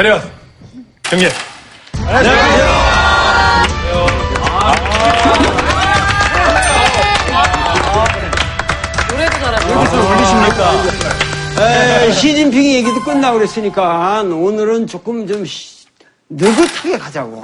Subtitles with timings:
[0.00, 0.22] 차렷.
[1.02, 1.28] 경례.
[9.10, 9.80] 노래도 잘하고.
[11.60, 15.80] 에, 시진핑 얘기도 끝나고 그랬으니까 오늘은 조금 좀 시-
[16.30, 17.42] 느긋하게 가자고.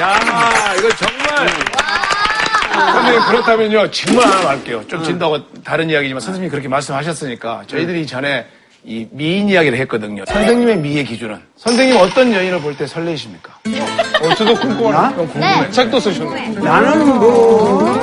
[0.00, 0.20] 야,
[0.78, 1.48] 이거 정말.
[2.72, 4.82] 선생님, 그렇다면요, 질문 하나 할게요.
[4.88, 8.46] 좀 진다고 다른 이야기지만 선생님이 그렇게 말씀하셨으니까 저희들이 전에
[8.84, 10.24] 이 미인 이야기를 했거든요.
[10.26, 13.52] 선생님의 미의 기준은 선생님 어떤 여인을 볼 때 설레이십니까?
[14.22, 15.14] 어, 저도 궁금하네.
[15.14, 15.70] 그럼 궁금해.
[15.70, 16.48] 책도 쓰셨네.
[16.60, 18.00] 나는 뭐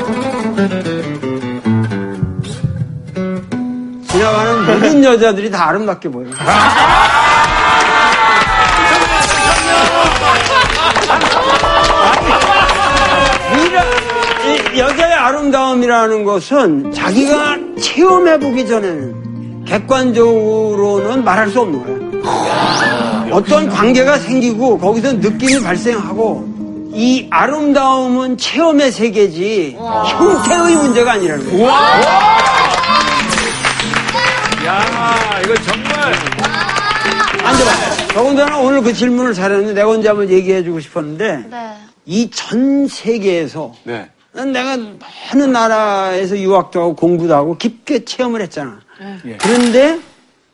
[4.07, 6.27] 지나가는 모든 여자들이 다 아름답게 보여.
[13.53, 13.83] 미라-
[14.75, 19.26] 이 여자의 아름다움이라는 것은 자기가 체험해보기 전에는
[19.67, 23.27] 객관적으로는 말할 수 없는 거야.
[23.31, 26.47] 어떤 관계가 생기고 거기서 느낌이 발생하고
[26.93, 31.69] 이 아름다움은 체험의 세계지 형태의 문제가 아니라는 거야.
[34.65, 36.13] 야, 이거 정말.
[37.43, 37.71] 앉아봐.
[38.13, 41.73] 더군다나 오늘 그 질문을 잘했는데 내가 언제 한번 얘기해주고 싶었는데 네.
[42.05, 44.09] 이 전 세계에서 네.
[44.33, 48.79] 난 내가 많은 나라에서 유학도 하고 공부도 하고 깊게 체험을 했잖아.
[49.25, 49.37] 예.
[49.37, 49.99] 그런데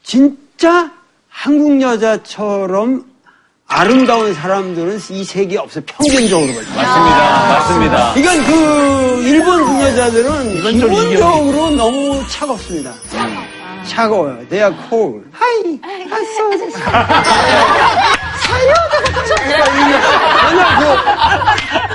[0.03, 0.91] 진짜
[1.29, 3.05] 한국 여자처럼
[3.67, 5.81] 아름다운 사람들은 이 세계에 없어.
[5.85, 6.69] 평균적으로 볼 때.
[6.75, 7.47] 맞습니다.
[7.47, 8.13] 맞습니다.
[8.15, 12.91] 이건 그 일본 여자들은 기본적으로 너무 차갑습니다.
[13.87, 14.47] 차가워요.
[14.49, 15.25] They are cold.
[15.31, 15.79] 하이.
[18.43, 18.73] 사요.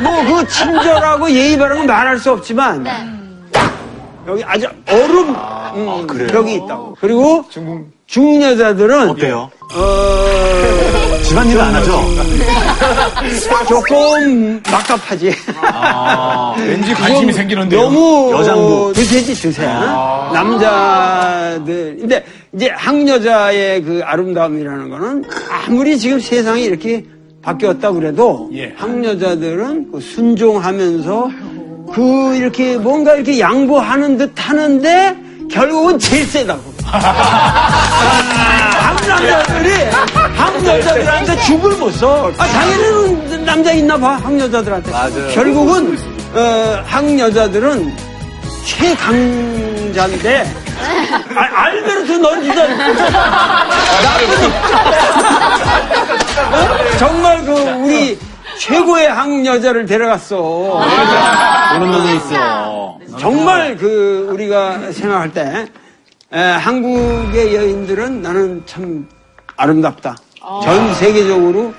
[0.02, 3.17] 뭐그 친절하고 예의 바르고 말할 수 없지만
[4.28, 5.34] 여기 아주 얼음
[5.74, 6.96] 음, 벽이 있다고.
[7.00, 7.44] 그리고
[8.06, 9.50] 중국 여자들은 어때요?
[9.74, 11.92] 어, 집안일은 안 하죠?
[13.66, 15.32] 조금 막갑하지.
[16.58, 17.82] 왠지 관심이 생기는데요.
[17.82, 18.92] 너무 여장부.
[18.94, 19.64] 드세지 드세.
[20.34, 21.96] 남자들.
[21.98, 22.22] 근데
[22.54, 25.24] 이제 한국 여자의 그 아름다움이라는 거는
[25.66, 27.02] 아무리 지금 세상이 이렇게
[27.40, 28.74] 바뀌었다 그래도 예.
[28.76, 31.30] 한국 여자들은 그 순종하면서
[31.94, 35.16] 그 이렇게 뭔가 이렇게 양보하는 듯 하는데
[35.50, 36.62] 결국은 제일 세다고.
[36.84, 37.08] 한국
[39.08, 39.70] 남자들이
[40.36, 42.30] 한국 여자들한테 죽을 못 써.
[42.38, 44.90] 아, 당연히는 남자 있나 봐, 한국 여자들한테.
[44.90, 45.28] 맞아요.
[45.32, 45.98] 결국은,
[46.34, 47.94] 어, 한국 여자들은
[48.64, 50.52] 최강자인데,
[51.34, 52.66] 아, 알베르트 넌 진짜.
[52.68, 52.96] 나쁜-
[56.98, 57.52] 정말 그,
[57.84, 58.18] 우리
[58.58, 60.80] 최고의 한국 여자를 데려갔어.
[61.78, 62.98] 그런 면이 있어.
[63.18, 65.66] 정말 그 우리가 생각할 때
[66.32, 69.08] 에, 한국의 여인들은 나는 참
[69.56, 70.16] 아름답다.
[70.62, 71.72] 전 세계적으로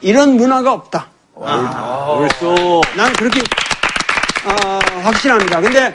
[0.00, 1.06] 이런 문화가 없다.
[1.34, 2.80] 벌써.
[2.96, 5.60] 나는 그렇게 어, 확신합니다.
[5.60, 5.92] 근데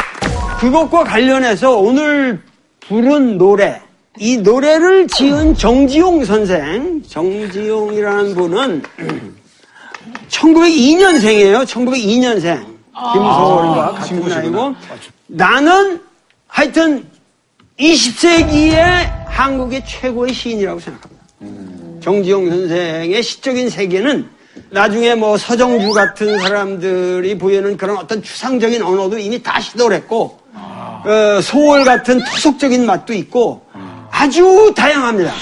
[0.60, 2.42] 그것과 관련해서 오늘
[2.88, 3.82] 부른 노래
[4.18, 8.84] 이 노래를 지은 정지용 선생 정지용이라는 분은
[10.30, 11.66] 1902년생이에요.
[11.66, 14.76] 1902년생 김소월과 같은 나이고
[15.28, 16.02] 나는
[16.48, 17.06] 하여튼
[17.80, 21.26] 20세기의 한국의 최고의 시인이라고 생각합니다.
[22.02, 24.30] 정지용 선생의 시적인 세계는
[24.70, 31.40] 나중에 뭐 서정주 같은 사람들이 보이는 그런 어떤 추상적인 언어도 이미 다 시도를 했고 어,
[31.42, 33.66] 소월 같은 토속적인 맛도 있고
[34.10, 35.34] 아주 다양합니다.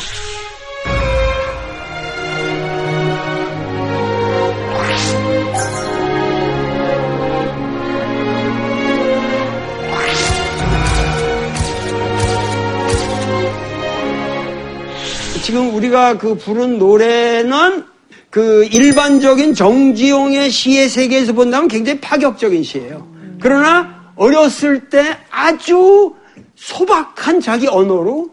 [15.43, 17.83] 지금 우리가 그 부른 노래는
[18.29, 23.05] 그 일반적인 정지용의 시의 세계에서 본다면 굉장히 파격적인 시예요.
[23.41, 26.13] 그러나 어렸을 때 아주
[26.55, 28.29] 소박한 자기 언어로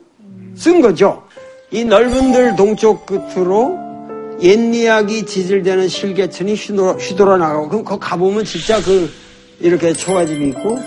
[0.54, 1.24] 쓴 거죠.
[1.72, 3.76] 이 넓은들 동쪽 끝으로
[4.40, 9.10] 옛 이야기 지질되는 실개천이 휘돌아, 휘돌아 나가고 그럼 거기 가보면 진짜 그
[9.58, 10.78] 이렇게 초가집이 있고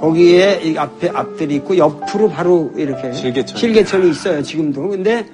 [0.00, 3.58] 거기에 이 앞에 앞들이 있고 옆으로 바로 이렇게 실개천이.
[3.58, 4.88] 실개천이 있어요 지금도.
[4.88, 5.26] 근데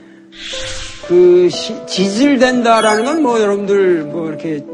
[1.07, 4.65] 그 시- 지질된다라는 건 뭐 여러분들 뭐 이렇게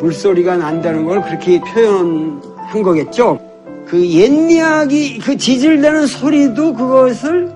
[0.00, 3.38] 물소리가 난다는 걸 그렇게 표현한 거겠죠.
[3.86, 7.50] 그 옛 이야기 그 지질되는 소리도 그것을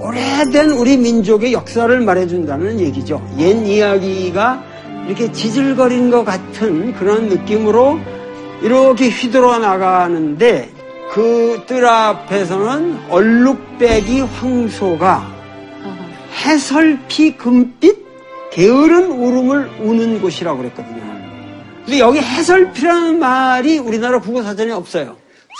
[0.00, 3.20] 오래된 우리 민족의 역사를 말해준다는 얘기죠.
[3.38, 4.62] 옛 이야기가
[5.06, 7.98] 이렇게 지질거리는 것 같은 그런 느낌으로
[8.62, 10.70] 이렇게 휘돌아 나가는데
[11.12, 15.39] 그 뜰 앞에서는 얼룩배기 황소가
[16.30, 18.10] 해설 피 금빛
[18.52, 21.00] 게으른 울음을 우는 곳이라고 그랬거든요.
[21.84, 25.16] 근데 여기 해설피라는 말이 우리나라 국어사전에 없어요.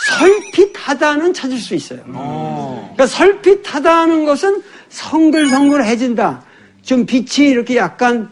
[0.09, 2.01] 설핏하다는 찾을 수 있어요.
[2.05, 6.43] 그러니까 설핏하다는 것은 성글성글해진다.
[6.83, 8.31] 좀 빛이 이렇게 약간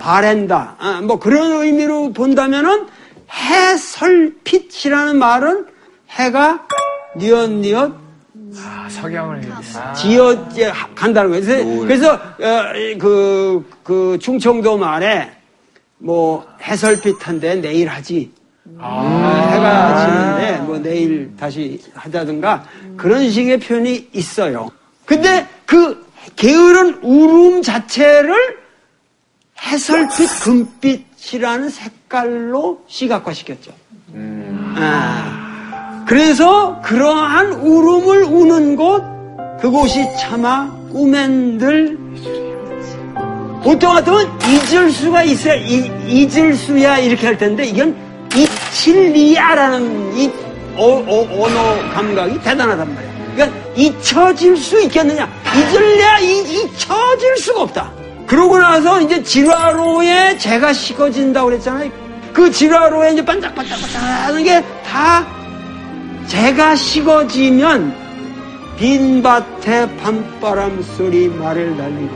[0.00, 0.76] 바랜다.
[0.78, 2.86] 아, 뭐 그런 의미로 본다면은
[3.32, 5.66] 해설핏이라는 말은
[6.10, 6.66] 해가
[7.16, 8.09] 뉘엿뉘엿
[8.56, 9.42] 아, 석양을
[9.96, 11.44] 지어 이제 간다는 거예요.
[11.44, 15.30] 그래서, 그래서 어, 그, 그 충청도 말에
[15.98, 18.32] 뭐 해설빛한데 내일 하지.
[18.78, 22.64] 아, 해가 지는데 뭐 내일 다시 하자든가
[22.96, 24.70] 그런 식의 표현이 있어요.
[25.04, 26.06] 근데 그
[26.36, 28.58] 게으른 울음 자체를
[29.60, 33.72] 해설빛 금빛이라는 색깔로 시각화시켰죠.
[34.76, 35.49] 아,
[36.10, 39.00] 그래서 그러한 울음을 우는 곳
[39.60, 41.96] 그곳이 차마 꿈엔들
[43.62, 47.94] 보통 같으면 잊을 수가 있어야 이- 잊을 수야 이렇게 할 텐데 이건
[48.34, 50.32] 잊힐리야라는 이
[50.74, 53.10] 어, 어, 언어 감각이 대단하단 말이야.
[53.36, 55.28] 그러니까 잊혀질 수 있겠느냐?
[55.54, 57.92] 잊을래야 잊, 잊혀질 수가 없다.
[58.26, 61.88] 그러고 나서 이제 진화로에 재가 식어진다고 그랬잖아요.
[62.32, 64.60] 그 진화로에 이제 반짝반짝반짝 하는 게
[64.90, 65.24] 다
[66.30, 67.92] 재가 식어지면
[68.78, 72.10] 빈밭에 밤바람 소리 말을 날리고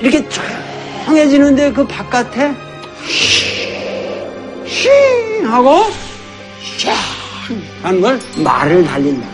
[0.00, 0.26] 이렇게
[1.06, 2.54] 조용해지는데 그 바깥에
[3.04, 4.88] 쉬
[5.44, 5.82] 하고
[6.78, 6.92] 샤
[7.82, 9.28] 하는 걸 말을 달린다.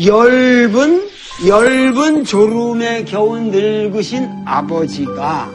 [0.00, 1.08] 엷은
[1.48, 5.50] 엷은 졸음에 겨우 늙으신 아버지가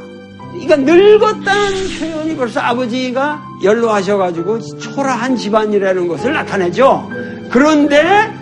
[0.51, 7.09] 그러니까 늙었다는 표현이 벌써 아버지가 연로하셔가지고 초라한 집안이라는 것을 나타내죠.
[7.53, 8.33] 그런데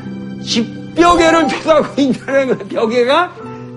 [0.42, 3.32] 집벽에를 쳐다고 있다는 거 벽에가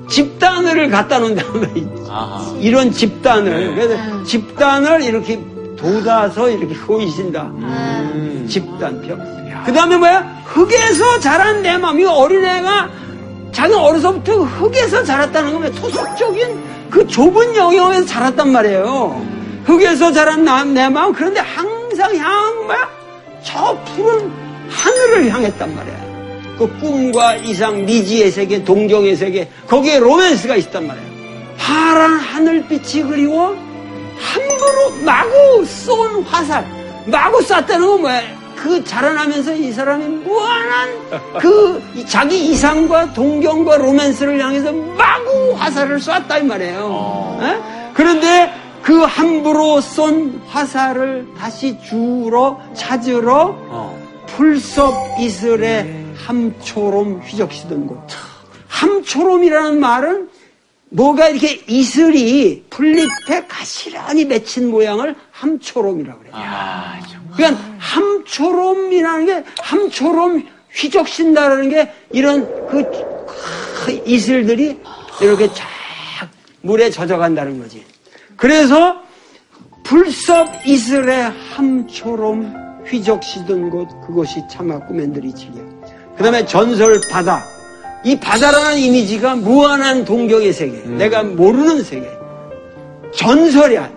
[0.09, 2.55] 집단을 갖다 놓는다는 아하.
[2.61, 5.41] 이런 집단을 그래서 집단을 이렇게
[5.77, 7.51] 돋아서 이렇게 보이신다.
[8.49, 9.17] 집단표.
[9.67, 10.21] 그 다음에 뭐야?
[10.45, 11.99] 흙에서 자란 내 마음.
[11.99, 12.89] 이 어린애가
[13.51, 19.21] 자기 어려서부터 흙에서 자랐다는 거면 토속적인 그 좁은 영역에서 자랐단 말이에요.
[19.65, 21.13] 흙에서 자란 나- 내 마음.
[21.13, 22.89] 그런데 항상 향, 뭐야?
[23.43, 24.31] 저 푸른
[24.79, 26.05] 하늘을 향했단 말이야.
[26.59, 31.15] 그 꿈과 이상, 미지의 세계, 동경의 세계, 거기에 로맨스가 있단 말이에요.
[31.59, 33.57] 파란 하늘빛이 그리고
[34.19, 36.65] 함부로 마구 쏜 화살,
[37.07, 38.23] 마구 쐈다는 건 뭐야?
[38.57, 40.89] 그 자라나면서 이 사람이 무한한
[41.39, 47.39] 그 이- 자기 이상과 동경과 로맨스를 향해서 마구 화살을 쐈다 이 말이에요.
[47.43, 47.93] 에?
[47.93, 48.51] 그런데
[48.81, 54.04] 그 함부로 쏜 화살을 다시 주러 찾으러 어.
[54.37, 57.99] 풀섭 이슬에 함초롬 휘적시던 곳.
[58.67, 60.29] 함초롬이라는 말은
[60.91, 66.35] 뭐가 이렇게 이슬이 풀잎에 가시란히 맺힌 모양을 함초롬이라고 그래요.
[66.37, 67.01] 아,
[67.37, 72.83] 그러니까 함초롬이라는 게 함초롬 휘적신다라는 게 이런 그,
[73.85, 74.81] 그 이슬들이
[75.21, 75.69] 이렇게 쫙
[76.63, 77.85] 물에 젖어간다는 거지.
[78.37, 79.01] 그래서
[79.85, 81.23] 불섭 이슬에
[81.55, 85.55] 함초롬 휘적시던 곳 그것이 차마 꿈엔들이 지려.
[86.17, 87.45] 그 다음에 전설 바다.
[88.05, 90.79] 이 바다라는 이미지가 무한한 동경의 세계.
[90.87, 92.07] 내가 모르는 세계.
[93.15, 93.91] 전설이야.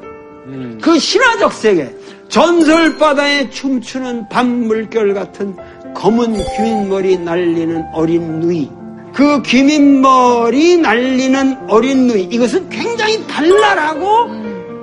[0.81, 1.93] 그 신화적 세계.
[2.29, 5.55] 전설 바다에 춤추는 밤물결 같은
[5.93, 8.69] 검은 귀민머리 날리는 어린 누이.
[9.13, 12.23] 그 귀민머리 날리는 어린 누이.
[12.23, 14.27] 이것은 굉장히 발랄하고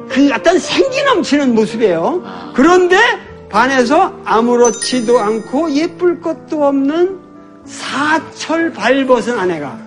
[0.09, 2.53] 그 어떤 생기 넘치는 모습이에요.
[2.55, 2.97] 그런데
[3.51, 7.19] 반해서 아무렇지도 않고 예쁠 것도 없는
[7.65, 9.79] 사철 발벗은 아내가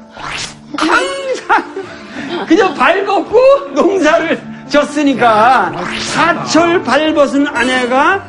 [0.77, 1.63] 항상
[2.47, 3.37] 그냥 발 걷고
[3.73, 5.73] 농사를 졌으니까
[6.13, 8.23] 사철 발벗은 아내가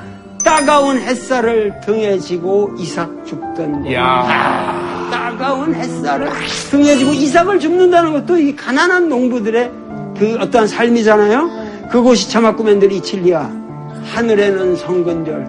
[0.45, 3.93] 따가운 햇살을 등에 지고 이삭 곳.
[3.93, 6.31] 야 따가운 햇살을
[6.71, 9.71] 등에 지고 이삭을 줍는다는 것도 이 가난한 농부들의
[10.19, 11.89] 그 어떠한 삶이잖아요.
[11.91, 13.68] 그곳이 차마 꿈엔들이 이칠리야.
[14.13, 15.49] 하늘에는 성근별.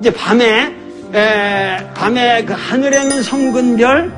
[0.00, 0.74] 이제 밤에
[1.14, 4.12] 에, 밤에 그 하늘에는 성근별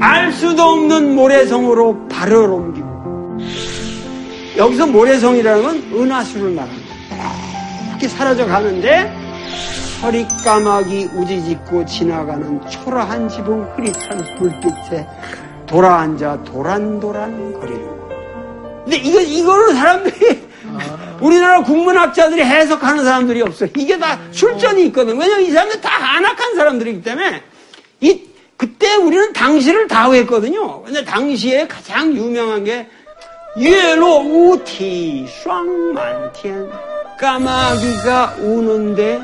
[0.00, 3.38] 알 수도 없는 모래성으로 발을 옮기고
[4.56, 6.94] 여기서 모래성이라는 건 은하수를 말합니다.
[7.90, 9.12] 이렇게 사라져 가는데
[10.00, 15.06] 서리까마귀 우지짓고 지나가는 초라한 지붕 흐릿한 불빛에
[15.66, 18.08] 돌아앉아 도란도란 거리는 거.
[18.84, 20.47] 근데 이거 이거를 사람들이
[21.20, 23.66] 우리나라 국문학자들이 해석하는 사람들이 없어.
[23.76, 25.18] 이게 다 출전이 있거든.
[25.18, 27.42] 왜냐면 이 사람들 다 안악한 사람들이기 때문에
[28.00, 28.22] 이
[28.56, 30.82] 그때 우리는 당시를 다 했거든요.
[30.82, 32.88] 근데 당시에 가장 유명한 게
[33.58, 36.70] 예로 우티 쌍만텐
[37.18, 39.20] 까마귀가 우는데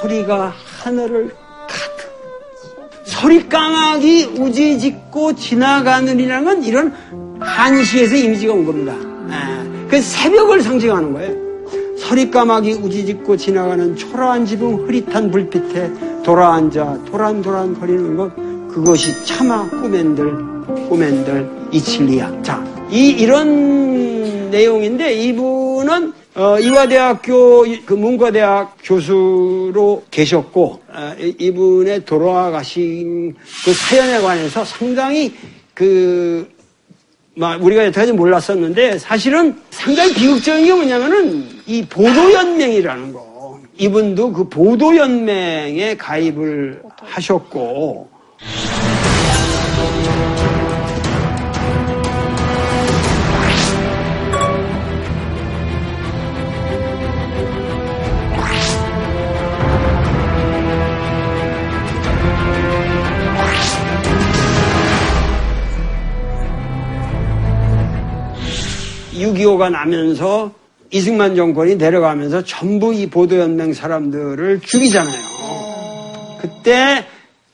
[0.00, 1.34] 소리가 하늘을
[1.68, 6.94] 가득 소리 까마귀 우지짓고 지나가느리라는 건 이런
[7.40, 8.94] 한시에서 이미지가 온 겁니다.
[9.28, 9.55] 네.
[9.86, 11.46] 예, 그 새벽을 상징하는 거예요.
[11.98, 18.34] 소리 까마귀 우지짓고 지나가는 초라한 지붕 흐릿한 불빛에 돌아앉아 도란도란 거리는 것
[18.68, 20.32] 그것이 차마 꿈엔들
[20.88, 22.42] 꿈엔들 이칠리야.
[22.42, 33.34] 자, 이 이런 내용인데 이분은 어, 이화대학교 그 문과대학 교수로 계셨고 어, 이- 이분의 돌아가신
[33.64, 35.34] 그 사연에 관해서 상당히
[35.72, 36.46] 그
[37.38, 43.60] 막 우리가 여태까지 몰랐었는데 사실은 상당히 비극적인 게 뭐냐면은 이 보도연맹이라는 거.
[43.76, 48.08] 이분도 그 보도연맹에 가입을 하셨고
[69.16, 70.52] (6.25가) 나면서
[70.90, 75.36] 이승만 정권이 내려가면서 전부 이 보도연맹 사람들을 죽이잖아요.
[76.40, 77.04] 그때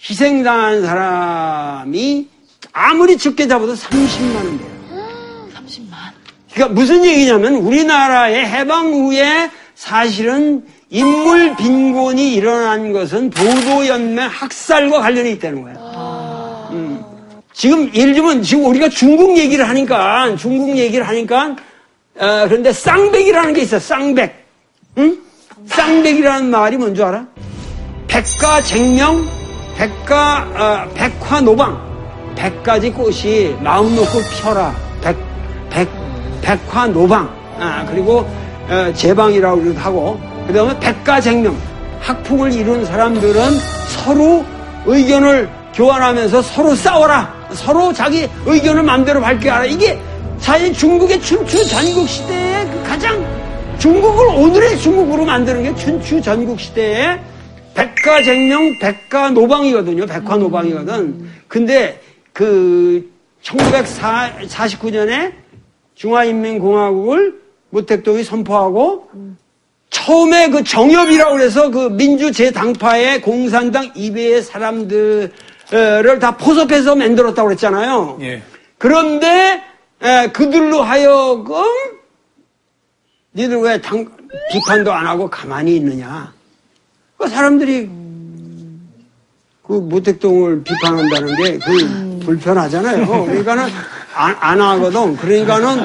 [0.09, 2.29] 희생당한 사람이
[2.73, 5.49] 아무리 적게 잡아도 30만 원 돼요.
[5.55, 5.93] 30만.
[6.53, 15.63] 그러니까 무슨 얘기냐면 우리나라의 해방 후에 사실은 인물 빈곤이 일어난 것은 보도연맹 학살과 관련이 있다는
[15.63, 15.92] 거예요.
[17.63, 17.69] 음.
[17.69, 21.55] 지금 예를 들면 지금 우리가 중국 얘기를 하니까 중국 얘기를 하니까
[22.19, 23.79] 어, 그런데 쌍백이라는 게 있어.
[23.79, 24.35] 쌍백.
[24.99, 25.17] 응?
[25.67, 27.25] 쌍백이라는 말이 뭔 줄 알아?
[28.09, 29.25] 백가쟁명,
[29.77, 31.93] 백가 어, 백화노방.
[32.35, 34.75] 백가지 꽃이 마음 놓고 펴라.
[35.01, 35.17] 백,
[35.71, 35.89] 백,
[36.43, 37.31] 백화노방.
[37.61, 38.29] 아, 그리고
[38.69, 41.57] 어, 제방이라고 하고 그 다음에 백가쟁명.
[42.01, 44.45] 학풍을 이룬 사람들은 서로
[44.87, 47.42] 의견을 교환하면서 서로 싸워라.
[47.55, 49.67] 서로 자기 의견을 마음대로 밝혀라.
[49.67, 49.99] 이게
[50.39, 53.25] 사실 중국의 춘추 전국 시대에 그 가장
[53.79, 57.21] 중국을 오늘의 중국으로 만드는 게 춘추 전국 시대에
[57.75, 60.07] 백가쟁명, 백가노방이거든요.
[60.07, 61.29] 백화노방이거든.
[61.49, 62.01] 근데
[62.33, 63.11] 그
[63.43, 65.33] 1949년에
[65.95, 67.41] 중화인민공화국을
[67.71, 69.09] 모택동이 선포하고
[69.91, 75.33] 처음에 그 정엽이라고 해서 그 민주재당파의 공산당 이배의 사람들
[75.73, 78.19] 을다 포섭해서 만들었다고 그랬잖아요.
[78.23, 78.43] 예.
[78.79, 79.63] 그런데
[80.03, 81.65] 에, 그들로 하여금
[83.35, 84.07] 니들 왜 당,
[84.51, 86.33] 비판도 안 하고 가만히 있느냐?
[87.17, 87.89] 그 사람들이
[89.63, 93.07] 그 모택동을 비판한다는 게 그 불편하잖아요.
[93.27, 93.65] 그러니까는
[94.15, 95.17] 안, 안 하거든.
[95.17, 95.85] 그러니까는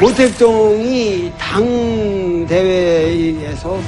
[0.00, 3.78] 모택동이 당 대회에서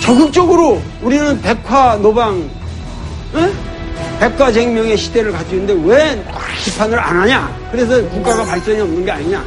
[0.00, 2.48] 적극적으로 우리는 백화 노방,
[3.34, 3.54] 응?
[4.20, 6.24] 백과쟁명의 시대를 가지고 있는데 왜
[6.64, 7.68] 비판을 안 하냐?
[7.70, 9.44] 그래서 국가가 발전이 없는 게 아니냐?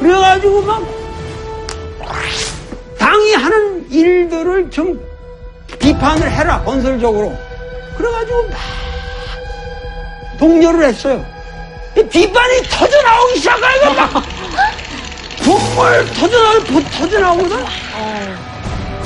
[0.00, 0.82] 그래가지고 막
[2.98, 4.98] 당이 하는 일들을 좀
[5.78, 7.36] 비판을 해라 건설적으로.
[7.96, 8.58] 그래가지고 막
[10.38, 11.24] 독려를 했어요.
[11.96, 14.24] 이 비판이 터져 나오기 시작하니까 막
[15.42, 17.64] 국물 터져 나오고 터져 나오거든.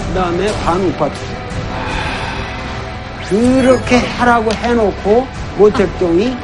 [0.09, 1.42] 그 다음에 반우파 투세.
[3.33, 6.37] 그렇게 하라고 해놓고 모택동이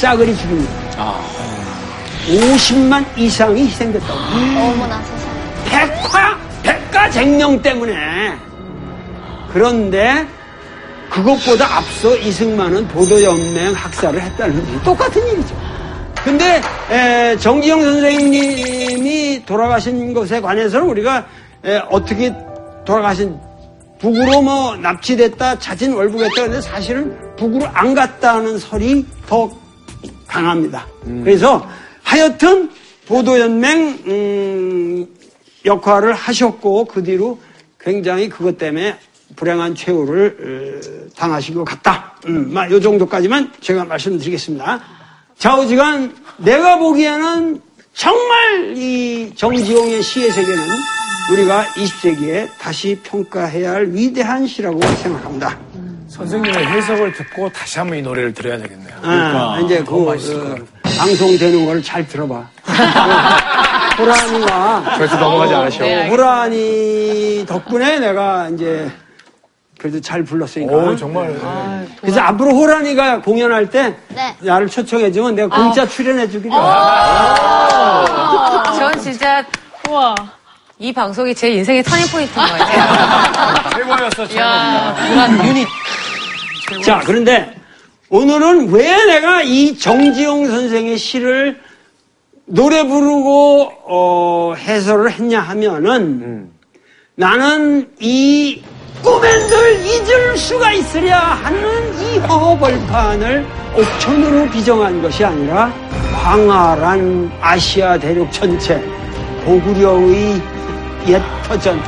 [0.00, 1.16] 싸그리 죽입니다.
[2.28, 4.12] 50만 이상이 희생됐다고.
[4.14, 5.40] 어머나 세상에.
[5.68, 8.36] 백화, 백가쟁명 때문에.
[9.52, 10.24] 그런데
[11.10, 15.60] 그것보다 앞서 이승만은 보도연맹 학살을 했다는 게 똑같은 일이죠.
[16.22, 21.26] 근데 에, 정지영 선생님이 돌아가신 것에 관해서는 우리가
[21.64, 22.32] 에, 어떻게
[22.84, 23.36] 돌아가신
[24.02, 29.48] 북으로 뭐 납치됐다 자진 월북했다 근데 사실은 북으로 안 갔다는 설이 더
[30.26, 30.86] 강합니다.
[31.22, 31.66] 그래서
[32.02, 32.68] 하여튼
[33.06, 35.06] 보도연맹 음,
[35.64, 37.38] 역할을 하셨고 그 뒤로
[37.78, 38.98] 굉장히 그것 때문에
[39.36, 42.16] 불행한 최후를 어, 당하신 것 같다.
[42.26, 44.80] 음, 요 정도까지만 제가 말씀드리겠습니다.
[45.38, 47.62] 좌우지간 내가 보기에는
[47.94, 50.66] 정말 이 정지용의 시의 세계는
[51.30, 55.56] 우리가 20세기에 다시 평가해야 할 위대한 시라고 생각합니다.
[56.08, 58.94] 선생님의 해석을 듣고 다시 한번 이 노래를 들어야 되겠네요.
[59.02, 60.66] 아, 이제 그 맛있을 것 어, 같아요.
[60.98, 62.46] 방송되는 걸 잘 들어봐.
[63.96, 65.84] 그 호란이가 절대 넘어가지 않으셔.
[65.84, 68.90] 어, 호란이 덕분에 내가 이제
[69.78, 70.72] 그래도 잘 불렀으니까.
[70.72, 71.34] 오, 정말.
[72.00, 74.36] 그래서 앞으로 호란이가 공연할 때 네.
[74.40, 76.54] 나를 초청해주면 내가 공짜 출연해주기로.
[78.78, 79.44] 전 진짜
[79.88, 80.14] 우와.
[80.82, 83.70] 이 방송이 제 인생의 터닝 포인트인 것 같아요.
[83.70, 84.40] 최고였어, 최고.
[84.40, 85.68] 야, 그런 유닛.
[86.84, 87.54] 자, 그런데
[88.08, 91.60] 오늘은 왜 내가 이 정지용 선생의 시를
[92.46, 96.50] 노래 부르고 어, 해설을 했냐 하면은
[97.14, 98.60] 나는 이
[99.04, 103.46] 꿈엔들 잊을 수가 있으랴 하는 이 허벌판을
[103.76, 105.72] 옥천으로 비정한 것이 아니라
[106.24, 108.82] 광활한 아시아 대륙 전체
[109.44, 110.42] 고구려의
[111.06, 111.82] 옛 터전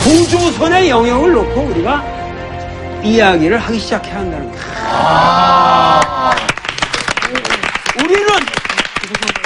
[0.00, 2.04] 구조선의 영역을 놓고 우리가
[3.02, 4.66] 이야기를 하기 시작해야 한다는 거예요.
[8.02, 8.26] 우리는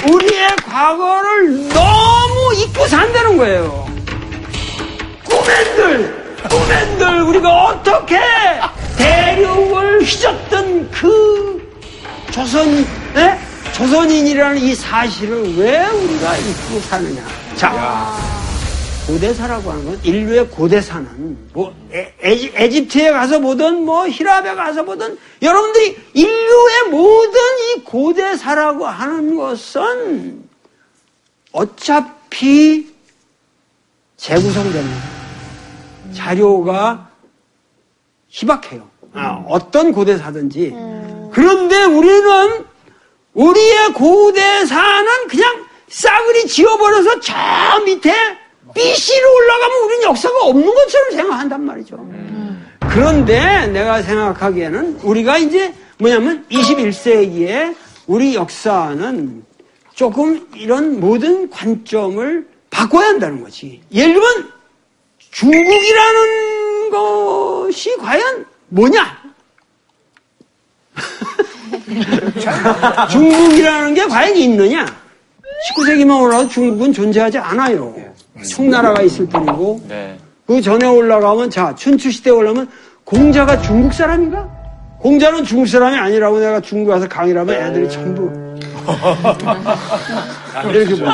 [0.07, 3.87] 우리의 과거를 너무 잊고 산다는 거예요.
[5.23, 8.19] 꿈엔들, 꿈엔들, 우리가 어떻게
[8.97, 11.71] 대륙을 휘젓던 그
[12.31, 12.85] 조선,
[13.15, 13.37] 에?
[13.73, 17.21] 조선인이라는 이 사실을 왜 우리가 잊고 사느냐.
[17.55, 18.15] 자,
[19.11, 25.17] 고대사라고 하는 건 인류의 고대사는 뭐 에, 에지, 에집트에 가서 보든 뭐 히랍에 가서 보든
[25.41, 30.47] 여러분들이 인류의 모든 이 고대사라고 하는 것은
[31.51, 32.89] 어차피
[34.15, 34.89] 재구성되는
[36.15, 37.09] 자료가
[38.29, 38.89] 희박해요.
[39.13, 40.73] 아, 어떤 고대사든지.
[41.33, 42.65] 그런데 우리는
[43.33, 47.33] 우리의 고대사는 그냥 싸그리 지워버려서 저
[47.83, 48.39] 밑에
[48.73, 51.97] BC로 올라가면 우리는 역사가 없는 것처럼 생각한단 말이죠.
[52.89, 57.75] 그런데 내가 생각하기에는 우리가 이제 뭐냐면 21세기에
[58.07, 59.43] 우리 역사는
[59.93, 63.81] 조금 이런 모든 관점을 바꿔야 한다는 거지.
[63.93, 64.51] 예를 들면
[65.31, 69.21] 중국이라는 것이 과연 뭐냐?
[73.09, 74.85] 중국이라는 게 과연 있느냐?
[75.69, 77.95] 19세기만 올라도 중국은 존재하지 않아요.
[78.47, 80.17] 총나라가 있을 뿐이고 네.
[80.47, 82.69] 그 전에 올라가면 자 춘추 시대 에 올라면
[83.03, 84.49] 공자가 중국 사람인가?
[84.99, 88.29] 공자는 중국 사람이 아니라고 내가 중국 가서 강의를 하면 애들이 전부
[90.69, 91.05] 이렇게 보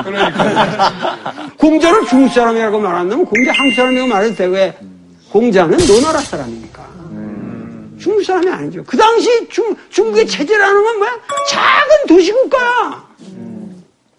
[1.57, 4.77] 공자는 중국 사람이라고 말한다면 공자 한국 사람이라고 말해도 되고 왜
[5.31, 6.87] 공자는 노나라 사람이니까
[7.99, 8.83] 중국 사람이 아니죠.
[8.85, 11.11] 그 당시 중, 중국의 체제라는 건 뭐야?
[11.49, 13.07] 작은 도시국가야.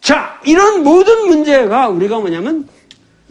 [0.00, 2.68] 자, 이런 모든 문제가 우리가 뭐냐면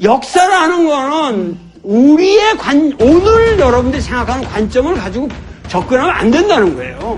[0.01, 5.27] 역사라는 거는 우리의 관, 오늘 여러분들이 생각하는 관점을 가지고
[5.67, 7.15] 접근하면 안 된다는 거예요.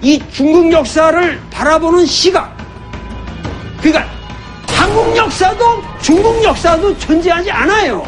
[0.00, 2.56] 이 중국 역사를 바라보는 시각.
[3.80, 4.06] 그러니까
[4.68, 8.06] 한국 역사도 중국 역사도 존재하지 않아요.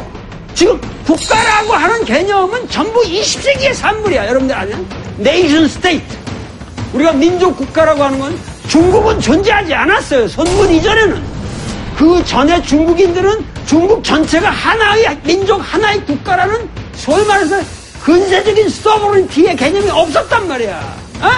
[0.53, 4.27] 지금 국가라고 하는 개념은 전부 20세기의 산물이야.
[4.27, 4.87] 여러분들 아는
[5.17, 6.17] nation state.
[6.93, 8.39] 우리가 민족 국가라고 하는 건
[8.69, 10.27] 중국은 존재하지 않았어요.
[10.29, 11.21] 손문 이전에는.
[11.97, 17.57] 그 전에 중국인들은 중국 전체가 하나의 민족, 하나의 국가라는 소위 말해서
[18.01, 20.79] 근세적인 sovereignty의 개념이 없었단 말이야.
[21.21, 21.29] 어?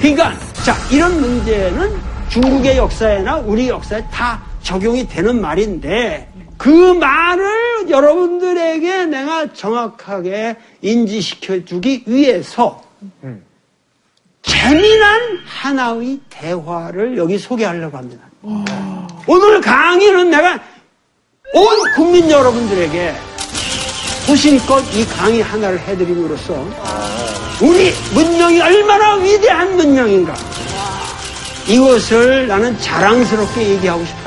[0.00, 0.34] 그러니까
[0.64, 1.94] 자 이런 문제는
[2.30, 12.02] 중국의 역사에나 우리 역사에 다 적용이 되는 말인데 그 말을 여러분들에게 내가 정확하게 인지시켜 주기
[12.06, 12.82] 위해서
[14.40, 18.24] 재미난 하나의 대화를 여기 소개하려고 합니다.
[19.26, 20.58] 오늘 강의는 내가
[21.52, 23.14] 온 국민 여러분들에게
[24.26, 26.66] 소신껏 이 강의 하나를 해드림으로써
[27.60, 30.34] 우리 문명이 얼마나 위대한 문명인가
[31.66, 34.26] 이것을 나는 자랑스럽게 얘기하고 싶어요.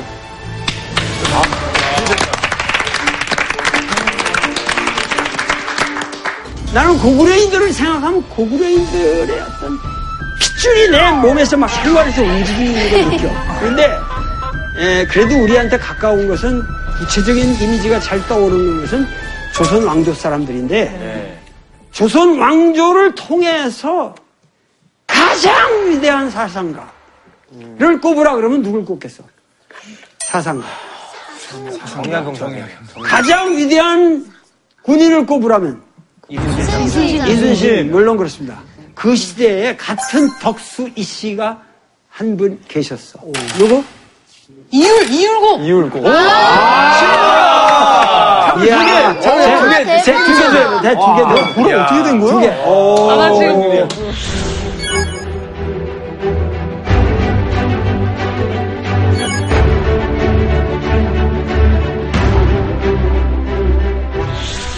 [6.72, 9.78] 나는 고구려인들을 생각하면 고구려인들의 어떤
[10.38, 13.28] 핏줄이 내 몸에서 막 생활에서 움직이는 걸 느껴.
[13.58, 13.98] 그런데
[14.78, 16.62] 에, 그래도 우리한테 가까운 것은
[16.98, 19.06] 구체적인 이미지가 잘 떠오르는 것은
[19.54, 21.38] 조선 왕조 사람들인데 네.
[21.92, 24.14] 조선 왕조를 통해서
[25.06, 29.24] 가장 위대한 사상가를 꼽으라 그러면 누굴 꼽겠어?
[30.28, 30.66] 사상가.
[31.92, 32.34] 정약용.
[33.04, 34.24] 가장 위대한
[34.82, 35.82] 군인을 꼽으라면
[36.28, 38.60] 이순신 물론 그렇습니다.
[38.94, 41.60] 그 시대에 같은 덕수 이씨가
[42.08, 43.18] 한 분 계셨어.
[43.58, 43.82] 누구?
[44.72, 45.62] 이율, 이율곡!
[48.62, 50.18] 이야, 두 개, 세 개.
[50.24, 51.54] 두개 돼, 네, 두개 돼.
[51.54, 52.48] 그럼 어떻게 된두 개.
[52.64, 53.10] 오.
[53.10, 53.88] 아, 나 지금.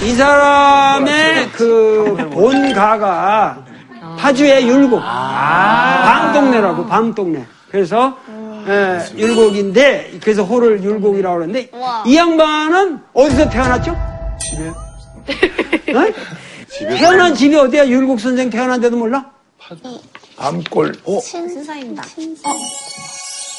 [0.04, 3.58] 이 사람의 그그 본가가
[4.18, 5.00] 파주의 율곡.
[5.02, 7.44] 밤동네라고, 밤동네.
[7.70, 8.16] 그래서,
[8.68, 12.04] 예, 율곡인데, 그래서 호를 율곡이라고 그러는데, 우와.
[12.06, 13.96] 이 양반은 어디서 태어났죠?
[14.40, 14.68] 집에.
[14.68, 16.06] 어?
[16.98, 17.86] 태어난 집이 어디야?
[17.86, 19.30] 율곡 선생 태어난 데도 몰라?
[20.36, 20.94] 밤골.
[21.04, 21.20] 어?
[21.20, 22.04] 신사임당.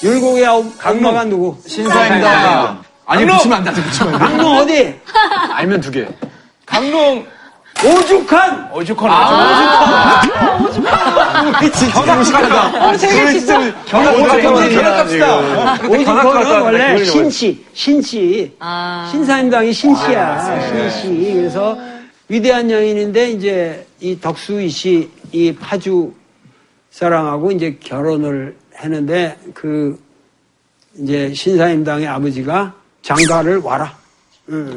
[0.04, 0.46] 율곡의
[0.82, 1.58] 악마가 누구?
[1.66, 2.84] 신사임당.
[3.06, 4.26] 아니, 붙이면 안 돼, 붙이면 안 돼.
[4.26, 5.00] 강릉 어디?
[5.54, 6.08] 알면 두 개.
[6.66, 7.26] 강릉
[7.82, 10.82] 오죽한 어죽헌 아죠.
[11.92, 12.98] 견학하다.
[12.98, 15.38] 되게 진짜 견학합시다.
[15.90, 18.56] 오죽헌은 원래 신씨, 신씨.
[18.60, 19.08] 아.
[19.12, 21.34] 신사임당이 신씨야, 신씨.
[21.34, 21.78] 그래서
[22.30, 26.14] 위대한 여인인데 이제 이 덕수이 씨, 이 파주
[26.92, 30.00] 사람하고 이제 결혼을 했는데 그
[30.98, 33.94] 이제 신사임당의 아버지가 장가를 와라.
[34.50, 34.68] 응.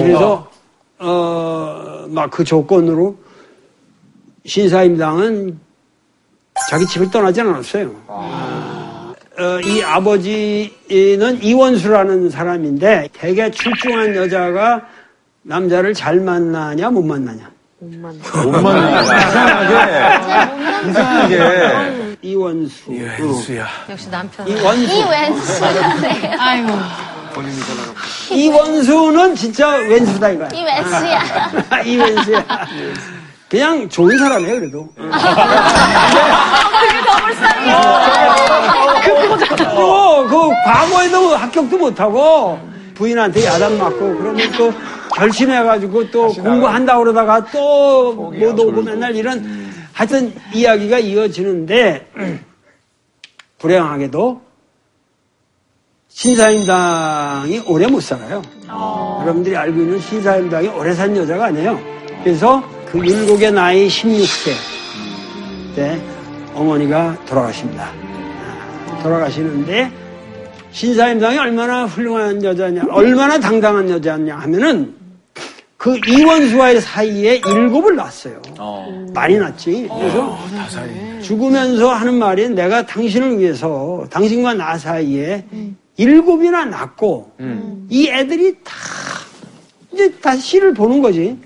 [0.00, 0.45] 그래서
[0.98, 3.16] 어 막 그 조건으로
[4.44, 5.58] 신사임당은
[6.70, 7.90] 자기 집을 떠나지 않았어요.
[9.38, 14.86] 어, 이 아버지는 이원수라는 사람인데 되게 출중한 여자가
[15.42, 17.50] 남자를 잘 만나냐 못 만나냐.
[20.88, 22.16] 이상하게.
[22.22, 22.82] 이원수.
[22.92, 23.10] 예,
[23.90, 24.48] 역시 남편.
[24.48, 24.82] 이원수.
[24.84, 25.96] 이웬수야.
[26.40, 26.68] 아이고.
[28.32, 30.48] 이 원수는 진짜 왼수다 이거야.
[30.48, 31.20] 이웬수야.
[31.84, 32.44] 이원수야.
[33.48, 34.88] 그냥 좋은 사람이에요 그래도.
[39.04, 42.58] 그, 그 과거에도 합격도 못하고
[42.94, 44.72] 부인한테 야단 맞고 그러면 또
[45.14, 52.06] 결심해가지고 또 공부한다 그러다가 또 못 오고 맨날 이런 하여튼 이야기가 이어지는데
[53.58, 54.40] 불행하게도
[56.16, 58.40] 신사임당이 오래 못 살아요.
[59.20, 61.78] 여러분들이 알고 있는 신사임당이 오래 산 여자가 아니에요.
[62.24, 64.52] 그래서 그 율곡의 나이 16세
[65.76, 66.00] 때
[66.54, 67.90] 어머니가 돌아가십니다.
[67.92, 69.92] 아, 돌아가시는데
[70.70, 74.94] 신사임당이 얼마나 훌륭한 여자냐, 얼마나 당당한 여자냐 하면은
[75.76, 78.40] 그 이원수와의 사이에 일곱을 낳았어요.
[79.12, 79.90] 많이 낳지.
[79.94, 80.38] 그래서
[81.20, 85.44] 죽으면서 하는 말이 내가 당신을 위해서 당신과 나 사이에
[85.96, 87.32] 일곱이나 낳고
[87.88, 88.72] 이 애들이 다
[89.92, 91.36] 이제 다 시를 보는 거지.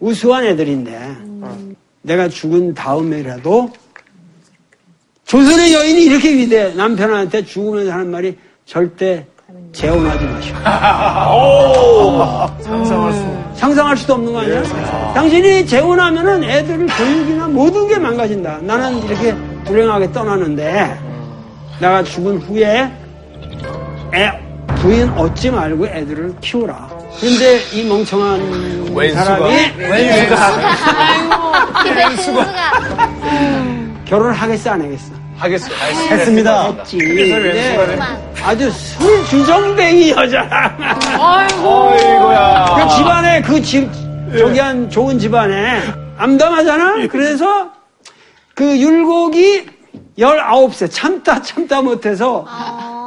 [0.00, 1.16] 우수한 애들인데
[2.02, 3.70] 내가 죽은 다음에라도
[5.26, 6.72] 조선의 여인이 이렇게 위대해.
[6.74, 9.26] 남편한테 죽으면서 하는 말이 절대
[9.72, 10.54] 재혼하지 마시오.
[12.62, 13.38] 상상할 수.
[13.54, 14.62] 상상할 수도 없는 거 아니야?
[15.14, 18.58] 당신이 재혼하면은 애들을 교육이나 모든 게 망가진다.
[18.62, 20.96] 나는 이렇게 불행하게 떠나는데
[21.80, 22.90] 내가 죽은 후에
[24.14, 24.30] 애
[24.76, 26.88] 부인 얻지 말고 애들을 키우라.
[27.20, 29.24] 근데 이 멍청한 왼수가.
[29.24, 29.54] 사람이
[31.86, 32.46] 이웬수가.
[34.04, 35.12] 결혼하겠어 안 하겠어?
[35.36, 35.68] 하겠어.
[36.10, 36.72] 했습니다.
[36.72, 36.98] 했지.
[36.98, 37.98] 근데
[38.42, 40.76] 아주 술주정뱅이 여자랑
[41.60, 42.76] 어이구야.
[42.88, 43.88] 그 집안에 그 집,
[44.36, 45.82] 저기 한 좋은 집안에
[46.18, 47.08] 암담하잖아?
[47.10, 47.70] 그래서
[48.54, 49.66] 그 율곡이
[50.18, 52.44] 19세 참다 참다 못해서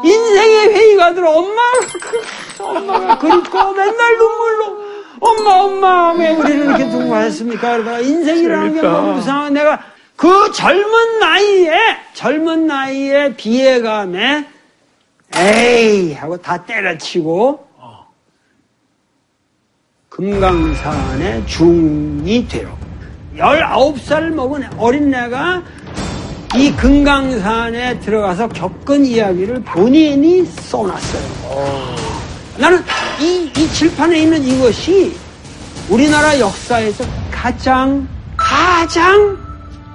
[0.03, 7.15] 인생의 회의가 들어 엄마가, 그- 엄마가 그립고 맨날 눈물로 엄마 엄마 왜 우리를 이렇게 두고
[7.15, 7.73] 했습니까?
[7.73, 8.91] 그러다가 인생이라는 게 재밌다.
[8.91, 9.79] 너무 무상한 내가
[10.15, 11.73] 그 젊은 나이에
[12.13, 14.47] 젊은 나이에 비애감에
[15.35, 17.67] 에이 하고 다 때려치고
[20.09, 22.77] 금강산의 중이 되어
[23.37, 25.63] 19살 먹은 어린애가
[26.55, 31.21] 이 금강산에 들어가서 겪은 이야기를 본인이 써놨어요.
[32.57, 32.83] 나는
[33.21, 35.15] 이, 이 칠판에 있는 이것이
[35.89, 39.37] 우리나라 역사에서 가장, 가장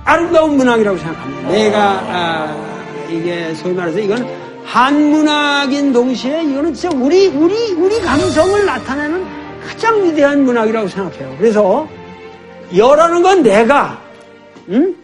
[0.04, 1.48] 아름다운 문학이라고 생각합니다.
[1.50, 4.26] 내가, 아, 이게 소위 말해서 이건
[4.64, 9.24] 한문학인 동시에 이거는 진짜 우리, 우리, 우리 감성을 나타내는
[9.68, 11.34] 가장 위대한 문학이라고 생각해요.
[11.38, 11.86] 그래서
[12.74, 14.00] 여라는 건 내가,
[14.70, 14.94] 응?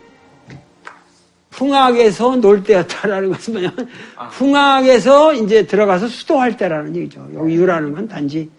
[1.62, 3.88] 풍악에서 놀 때였다라는 것은 뭐냐면,
[4.32, 7.28] 풍악에서 이제 들어가서 수도할 때라는 얘기죠.
[7.34, 8.50] 여기 유라는 건 단지.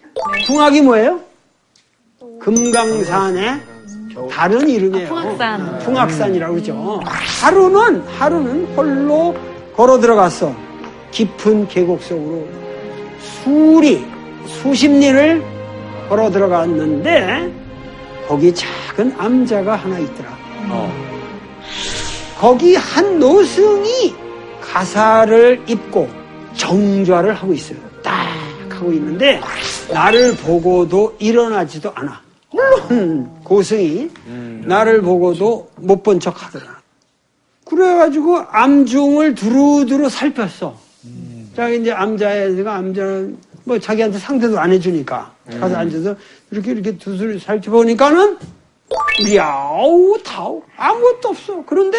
[0.47, 1.19] 풍악이 뭐예요?
[2.39, 3.59] 금강산의
[4.31, 5.09] 다른 이름이에요.
[5.09, 5.79] 풍악산.
[5.79, 7.01] 풍악산이라고 그러죠.
[7.41, 9.35] 하루는, 하루는 홀로
[9.75, 10.55] 걸어 들어갔어.
[11.11, 12.47] 깊은 계곡 속으로
[13.19, 14.05] 수리,
[14.47, 15.43] 수십 리를
[16.07, 17.51] 걸어 들어갔는데,
[18.29, 20.37] 거기 작은 암자가 하나 있더라.
[22.43, 24.13] 거기 한 노승이
[24.59, 26.09] 가사를 입고
[26.57, 27.77] 정좌를 하고 있어요.
[28.03, 28.27] 딱
[28.67, 29.39] 하고 있는데
[29.89, 32.21] 나를 보고도 일어나지도 않아.
[32.51, 34.09] 늘 물론 고승이
[34.65, 36.81] 나를 보고도 못 본 척 하더라.
[37.63, 40.77] 그래가지고 암중을 두루두루 살폈어.
[41.55, 46.17] 자, 이제 암자애가 암자는 뭐 자기한테 상대도 안 해주니까 가서 앉아서
[46.51, 48.37] 이렇게 이렇게 두루두루 살펴보니까는
[49.33, 51.63] 야우 타우 아무것도 없어.
[51.65, 51.97] 그런데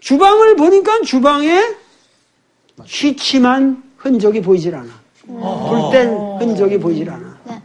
[0.00, 1.60] 주방을 보니까 주방에
[2.86, 4.88] 취침한 흔적이 보이질 않아.
[5.26, 7.38] 불땐 흔적이 보이질 않아.
[7.44, 7.62] 네.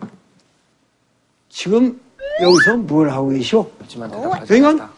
[1.50, 2.00] 지금
[2.42, 3.70] 여기서 뭘 하고 계시오?
[4.48, 4.92] 그러니까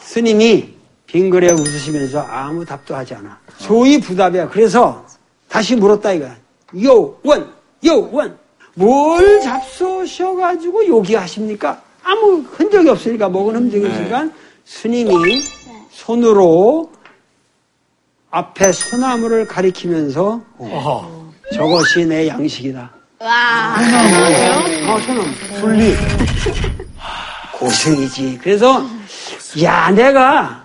[0.00, 0.74] 스님이
[1.06, 3.38] 빙그레 웃으시면서 아무 답도 하지 않아.
[3.58, 4.48] 소위 부답이야.
[4.48, 5.04] 그래서
[5.48, 6.36] 다시 물었다 이거야.
[6.82, 7.52] 요원,
[7.84, 8.38] 요원.
[8.74, 11.82] 뭘 잡수셔가지고 요기하십니까?
[12.02, 14.30] 아무 흔적이 없으니까, 먹은 흔적이 없으니까
[14.64, 15.12] 스님이
[15.92, 16.90] 손으로
[18.30, 20.40] 앞에 소나무를 가리키면서
[21.54, 22.90] 저것이 내 양식이다.
[23.20, 23.76] 와.
[24.88, 25.24] 어, 소나무.
[25.60, 25.94] 분리.
[27.52, 28.38] 고생이지.
[28.42, 28.82] 그래서,
[29.62, 30.64] 야, 내가,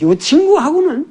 [0.00, 1.06] 요 친구하고는,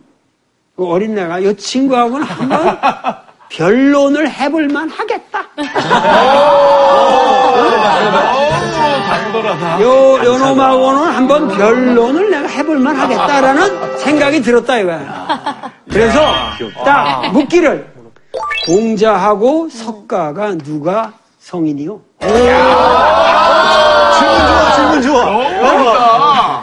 [0.75, 3.17] 그 어린애가 요 친구하고는 한번
[3.49, 5.45] 변론을 해볼만 하겠다.
[9.81, 12.28] 요, 요 놈하고는 한번 변론을 내가
[12.59, 15.71] 해볼만 하겠다라는 생각이 들었다 이거야.
[15.89, 16.19] 그래서
[16.83, 17.87] 딱 묻기를
[18.65, 22.01] 공자하고 석가가 누가 성인이요?
[24.75, 25.25] 질문 좋아.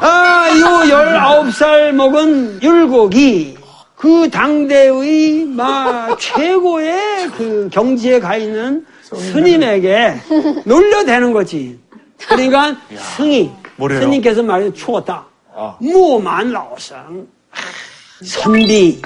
[0.01, 3.57] 아, 요 19살 먹은 율곡이
[3.97, 10.17] 그 당대의 막 최고의 그 경지에 가 있는 스님에게
[10.65, 11.79] 놀려대는 거지.
[12.29, 12.77] 그러니까
[13.17, 14.01] 승이 뭐래요?
[14.03, 15.25] 스님께서 말해 추었다.
[15.81, 17.27] 무만 라오성
[18.25, 19.03] 선비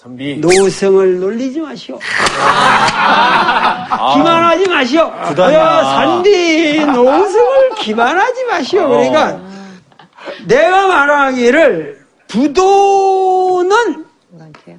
[0.00, 0.36] 선비.
[0.36, 1.98] 노성을 놀리지 마시오.
[4.14, 5.12] 기만하지 마시오.
[5.28, 5.58] 부담이야.
[5.58, 8.88] 야, 산디 노성을 기만하지 마시오.
[8.88, 9.42] 그러니까
[10.46, 14.06] 내가 말하기를 부도는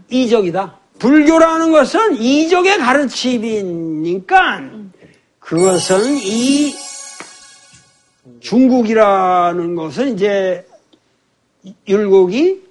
[0.09, 0.75] 이적이다.
[0.97, 4.61] 불교라는 것은 이적의 가르침이니까
[5.37, 6.73] 그것은 이
[8.39, 10.65] 중국이라는 것은 이제
[11.87, 12.61] 율곡이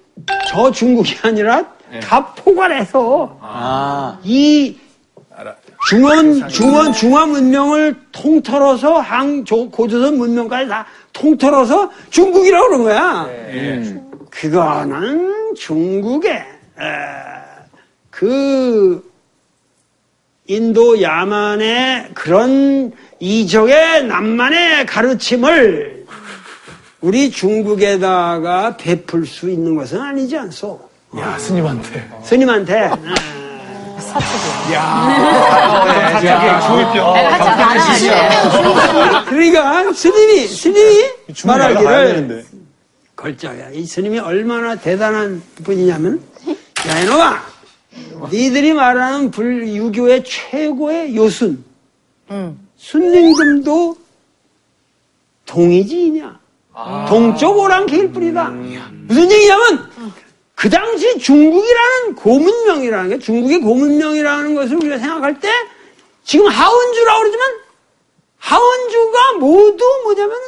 [0.49, 1.65] 저 중국이 아니라
[2.01, 4.19] 다 포괄해서 아.
[4.23, 4.77] 이.
[5.89, 13.27] 중원, 중원, 중화 문명을 통틀어서 항, 조- 고조선 문명까지 다 통틀어서 중국이라고 그런 거야.
[14.29, 16.45] 그거는 중국의, 에,
[18.11, 19.11] 그,
[20.45, 26.00] 인도 야만의 그런 이적의 남만의 가르침을
[27.01, 30.79] 우리 중국에다가 베풀 수 있는 것은 아니지 않소.
[31.17, 32.09] 야, 스님한테.
[32.23, 32.73] 스님한테.
[32.77, 32.89] 에,
[39.25, 41.03] 그러니까 스님이 스님이
[41.45, 42.45] 말하기를
[43.15, 43.69] 걸자야.
[43.71, 46.21] 이 스님이 얼마나 대단한 분이냐면
[46.87, 47.41] 야 이놈아!
[48.31, 51.63] 니들이 말하는 불유교의 최고의 요순
[52.77, 53.97] 순림금도
[55.45, 56.40] 동이지이냐
[57.07, 58.49] 동쪽 오랑캐일 뿐이다.
[59.07, 59.91] 무슨 얘기냐면
[60.55, 65.49] 그 당시 중국이라는 고문명이라는 게 중국의 고문명이라는 것을 우리가 생각할 때
[66.23, 67.51] 지금 하원주라고 그러지만
[68.37, 70.39] 하원주가 모두 뭐냐면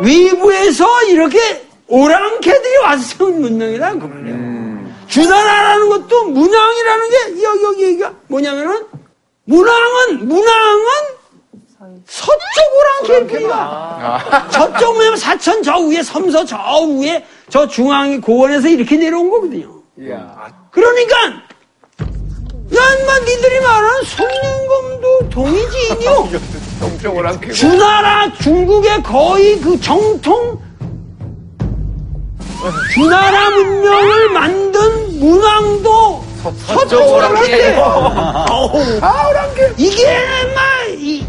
[0.00, 5.04] 외부에서 이렇게 오랑캐들이 와서 세운 문명이라는 그 말이에요.
[5.08, 8.86] 주나라라는 것도 문왕이라는 게 여기 여기 여기가 뭐냐면은
[9.44, 10.84] 문왕은 문왕은
[12.06, 12.38] 서쪽
[12.76, 14.48] 오랑캐일 뿐이다.
[14.50, 16.56] 저쪽 모양 사천 저 위에 섬서 저
[17.00, 19.80] 위에 저 중앙의 고원에서 이렇게 내려온 거거든요.
[20.70, 21.16] 그러니까
[22.70, 26.28] 난막 니들이 말하는 손님검도 동이지인이요.
[26.80, 27.52] 동쪽을 안 캐고.
[27.54, 30.58] 주나라 중국의 거의 그 정통
[32.94, 36.24] 주나라 문명을 만든 문왕도
[36.66, 37.76] 서쪽 오랑캐.
[37.78, 38.46] 아
[39.30, 39.74] 오랑캐.
[39.78, 40.06] 이게
[40.54, 41.24] 막 이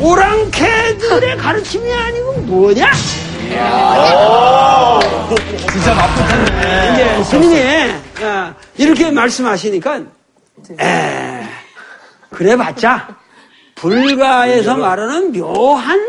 [0.00, 2.90] 오랑캐들의 가르침이 아니고 뭐냐?
[5.72, 6.92] 진짜 나쁘네.
[6.92, 7.56] 이제 스님이
[8.22, 10.02] 아, 이렇게 말씀하시니까
[10.80, 11.42] 에
[12.30, 13.16] 그래봤자
[13.74, 16.00] 불가에서 말하는 묘한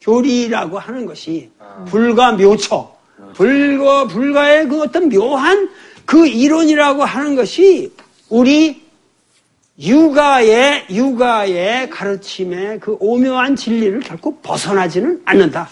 [0.00, 1.50] 교리라고 하는 것이
[1.86, 2.92] 불가 묘처
[3.34, 5.68] 불가 불가의 그 어떤 묘한
[6.04, 7.92] 그 이론이라고 하는 것이
[8.28, 8.81] 우리
[9.78, 15.68] 육아의 육아의 가르침의 그 오묘한 진리를 결코 벗어나지는 않는다.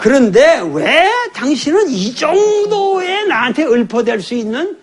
[0.00, 4.76] 그런데 왜 당신은 이 정도의 나한테 읊어댈 수 있는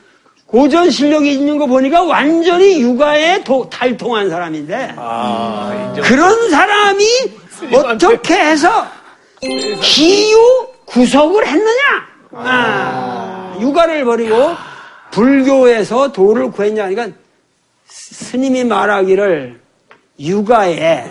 [0.46, 5.94] 고전 실력이 있는 거 보니까 완전히 육아에 도- 탈통한 사람인데 아.
[6.04, 7.06] 그런 사람이
[7.74, 8.86] 어떻게 해서
[9.82, 10.38] 기유
[10.86, 11.82] 구속을 했느냐?
[12.32, 14.54] 아, 육아를 버리고
[15.12, 16.88] 불교에서 도를 구했냐?
[16.90, 17.16] 그러니까
[17.90, 19.60] 스님이 말하기를
[20.20, 21.06] 육아에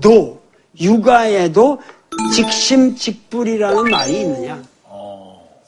[0.00, 0.42] 도
[0.80, 1.80] 육아에도
[2.34, 4.62] 직심직불이라는 말이 있느냐?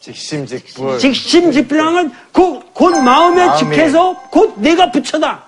[0.00, 0.98] 직심직불.
[0.98, 3.58] 직심직불이라는 건 곧, 곧 마음에 마음에.
[3.58, 5.44] 직해서 곧 내가 붙여다.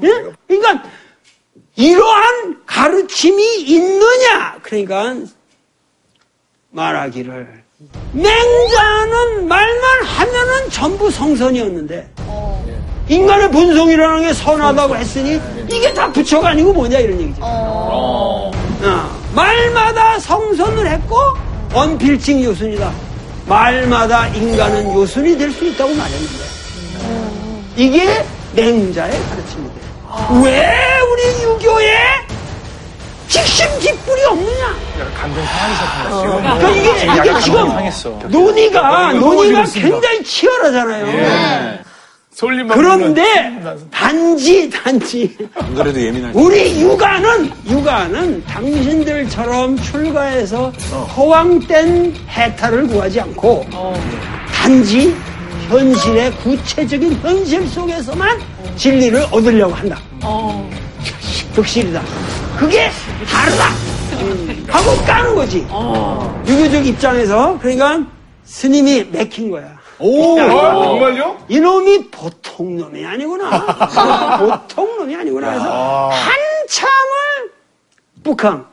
[0.00, 0.08] 네.
[0.08, 0.32] 예?
[0.46, 0.84] 그러니까
[1.76, 4.58] 이러한 가르침이 있느냐?
[4.62, 5.16] 그러니까
[6.70, 7.62] 말하기를
[8.12, 12.08] 맹자는 말만 하면은 전부 성선이었는데
[13.08, 17.40] 인간의 본성이라는 게 선하다고 했으니 이게 다 부처가 아니고 뭐냐 이런 얘기죠.
[17.42, 18.50] 어,
[19.34, 21.16] 말마다 성선을 했고
[21.74, 22.90] 언필칭 요순이다.
[23.46, 26.44] 말마다 인간은 요순이 될 수 있다고 말했는데
[27.76, 29.80] 이게 맹자의 가르침인데
[30.44, 30.68] 왜
[31.10, 31.96] 우리 유교에
[33.28, 34.74] 직심 직불이 없느냐?
[35.18, 36.20] 감정 상하셨구나.
[36.20, 36.58] 지금.
[36.58, 38.30] 그러니까 이게, 이게 지금.
[38.30, 39.64] 논의가, 논의가.
[39.72, 41.06] 굉장히 치열하잖아요.
[41.06, 41.81] 솔잎만
[42.74, 43.22] 그런데
[43.90, 45.36] 단지, 단지.
[45.54, 50.70] 안 그래도 예민할 우리 육아는, 육아는 당신들처럼 출가해서
[51.16, 53.66] 허황된 해탈을 구하지 않고
[54.52, 55.14] 단지
[55.68, 58.40] 현실의 구체적인 현실 속에서만
[58.76, 59.98] 진리를 얻으려고 한다.
[61.54, 62.02] 득실이다.
[62.58, 62.90] 그게
[63.28, 63.68] 다르다.
[64.68, 65.66] 하고 까는 거지.
[66.46, 68.00] 유교적 입장에서 그러니까
[68.44, 69.81] 스님이 맥힌 거야.
[70.02, 70.40] 오!
[70.40, 71.44] 아, 정말요?
[71.48, 74.36] 이놈이 보통 놈이 아니구나.
[74.38, 75.50] 보통 놈이 아니구나.
[75.50, 77.52] 그래서 한참을
[78.24, 78.66] 북한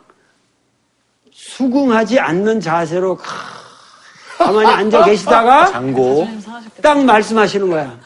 [1.32, 3.18] 수긍하지 않는 자세로
[4.38, 6.28] 가만히 앉아 계시다가 장고.
[6.82, 7.98] 딱 말씀하시는 거야.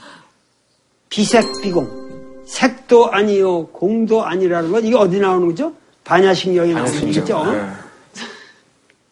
[1.10, 2.04] 비색비공.
[2.46, 5.72] 색도 아니요, 공도 아니라는 건 이게 어디 나오는 거죠?
[6.04, 7.46] 반야신경에 나오는 얘기죠.
[7.52, 7.70] 네.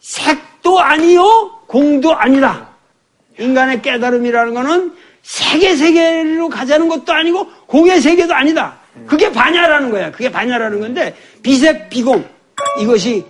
[0.01, 2.67] 색도 아니요, 공도 아니다.
[3.41, 8.77] 인간의 깨달음이라는 거는 세계 세계로 가자는 것도 아니고 공의 세계도 아니다.
[9.07, 10.11] 그게 반야라는 거야.
[10.11, 12.23] 그게 반야라는 건데 비색 비공
[12.79, 13.25] 이것이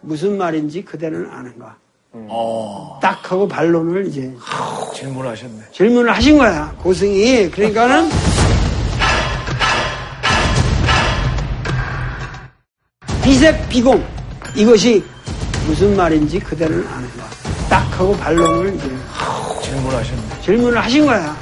[0.00, 1.76] 무슨 말인지 그대는 아는가.
[3.00, 4.30] 딱 하고 반론을 이제
[4.94, 5.62] 질문하셨네.
[5.72, 6.74] 질문을 하신 거야.
[6.82, 7.50] 고승이.
[7.50, 8.08] 그러니까는
[13.24, 14.04] 비색 비공
[14.54, 15.02] 이것이
[15.66, 17.21] 무슨 말인지 그대는 아는가.
[17.92, 18.88] 딱 하고 반론을 이제
[19.62, 20.22] 질문하셨네.
[20.42, 21.36] 질문을 하신 거야.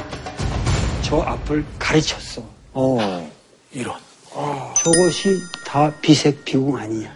[1.03, 2.43] 저 앞을 가르쳤어.
[2.73, 3.31] 어.
[3.73, 3.95] 이런.
[4.83, 7.09] 저것이 다 비색 비공 아니냐.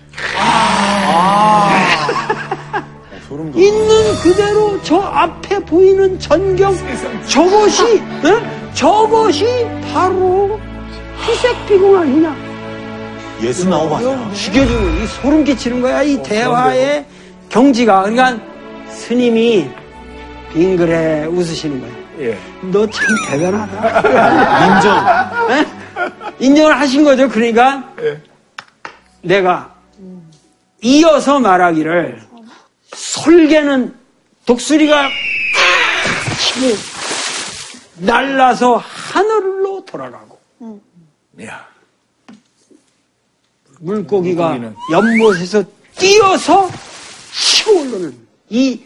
[3.28, 3.62] 소름 돋아.
[3.62, 6.74] 있는 그대로 저 앞에 보이는 전경
[7.26, 8.72] 저것이 어?
[8.74, 10.60] 저것이 바로
[11.26, 12.36] 비색 비공 아니냐.
[13.42, 14.32] 예수 나오 아니야.
[14.32, 17.04] 죽여주는 이 소름 끼치는 거야 이 대화의
[17.48, 18.53] 경지가 그러니까
[19.06, 19.68] 스님이
[20.52, 21.90] 빙그레 웃으시는 거야.
[22.20, 22.38] 예.
[22.70, 24.66] 너 참 대단하다.
[24.76, 25.50] 인정.
[25.50, 25.66] 에?
[26.38, 27.28] 인정을 하신 거죠.
[27.28, 28.20] 그러니까 예.
[29.22, 29.74] 내가
[30.82, 32.22] 이어서 말하기를
[32.94, 33.94] 솔개는
[34.46, 35.08] 독수리가
[36.38, 36.66] 치고
[38.06, 40.38] 날라서 하늘로 돌아가고
[41.42, 41.66] 야.
[43.80, 44.58] 물고기가?
[44.90, 45.62] 연못에서
[45.96, 46.70] 뛰어서
[47.32, 48.16] 치고 오르는
[48.50, 48.80] 이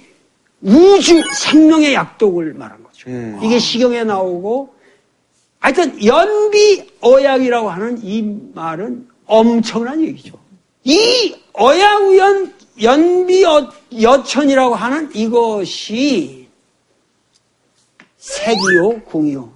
[0.61, 3.11] 우주 생명의 약독을 말한 거죠.
[3.11, 3.38] 음.
[3.42, 4.75] 이게 시경에 나오고
[5.61, 8.23] 하여튼 연비 어약이라고 하는 이
[8.55, 10.38] 말은 엄청난 얘기죠.
[10.85, 16.49] 이 어야우연 연비여천이라고 하는 이것이
[18.16, 19.53] 색이요 공이요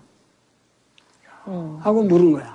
[1.81, 2.53] 하고 물은 거야.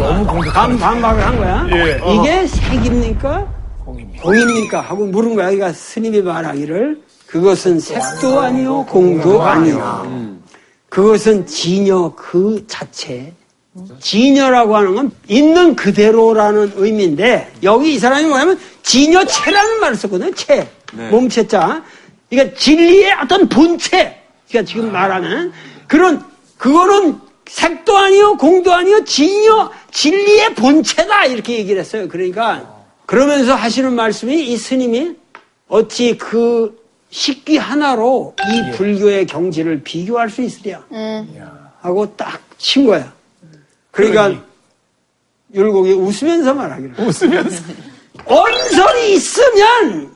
[0.00, 0.52] 너무 공격.
[0.52, 1.66] 반, 반박을 한 거야.
[1.70, 2.00] 예.
[2.12, 3.53] 이게 색입니까?
[4.24, 4.80] 공입니까?
[4.80, 5.50] 하고 물은 거야.
[5.50, 10.38] 그러니까 스님이 말하기를 그것은 색도 아니요, 공도 아니요.
[10.88, 13.32] 그것은 진여 그 자체.
[13.98, 20.32] 진여라고 하는 건 있는 그대로라는 의미인데 여기 이 사람이 뭐냐면 진여체라는 말을 썼거든요.
[20.34, 20.68] 체.
[20.92, 21.10] 네.
[21.10, 21.82] 몸체자.
[22.30, 24.16] 그러니까 진리의 어떤 본체.
[24.48, 25.52] 그러니까 지금 말하는
[25.88, 26.24] 그런
[26.56, 32.08] 그거는 색도 아니요, 공도 아니요, 진여 진리의 본체다 이렇게 얘기를 했어요.
[32.08, 32.73] 그러니까
[33.06, 35.14] 그러면서 하시는 말씀이 이 스님이
[35.68, 40.82] 어찌 그 식기 하나로 이 불교의 경지를 비교할 수 있으랴
[41.80, 43.12] 하고 딱 친 거야.
[43.90, 44.42] 그러니까
[45.54, 46.94] 율곡이 웃으면서 말하기를.
[46.98, 47.62] 웃으면서.
[48.24, 50.10] 언설이 있으면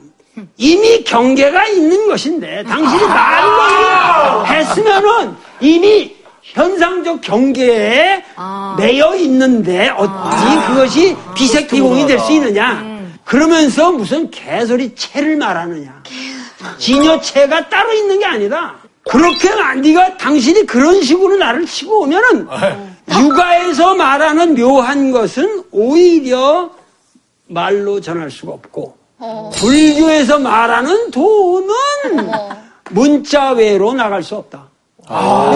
[0.57, 6.15] 이미 경계가 있는 것인데 당신이 말로 했으면은 이미
[6.53, 8.23] 현상적 경계에
[8.77, 12.83] 매여 있는데 어찌 그것이 비색기공이 될 수 있느냐?
[13.23, 16.01] 그러면서 무슨 개소리 채를 말하느냐?
[16.77, 18.75] 진여체가 따로 있는 게 아니다.
[19.09, 22.47] 그렇게 안- 네가 당신이 그런 식으로 나를 치고 오면은
[23.21, 26.69] 육아에서 말하는 묘한 것은 오히려
[27.47, 28.95] 말로 전할 수가 없고
[29.55, 31.73] 불교에서 말하는 도는
[32.91, 34.67] 문자 외로 나갈 수 없다.
[35.09, 35.48] 왜냐면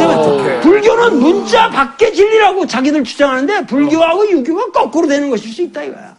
[0.64, 6.16] 불교는 문자 밖의 진리라고 자기들 주장하는데 불교하고 유교가 거꾸로 되는 것일 수 있다 이거야.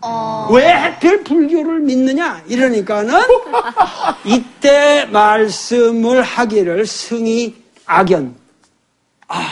[0.51, 2.43] 왜 하필 불교를 믿느냐?
[2.47, 3.21] 이러니까는
[4.25, 7.55] 이때 말씀을 하기를 승이
[7.87, 8.35] 악연.
[9.29, 9.47] 아,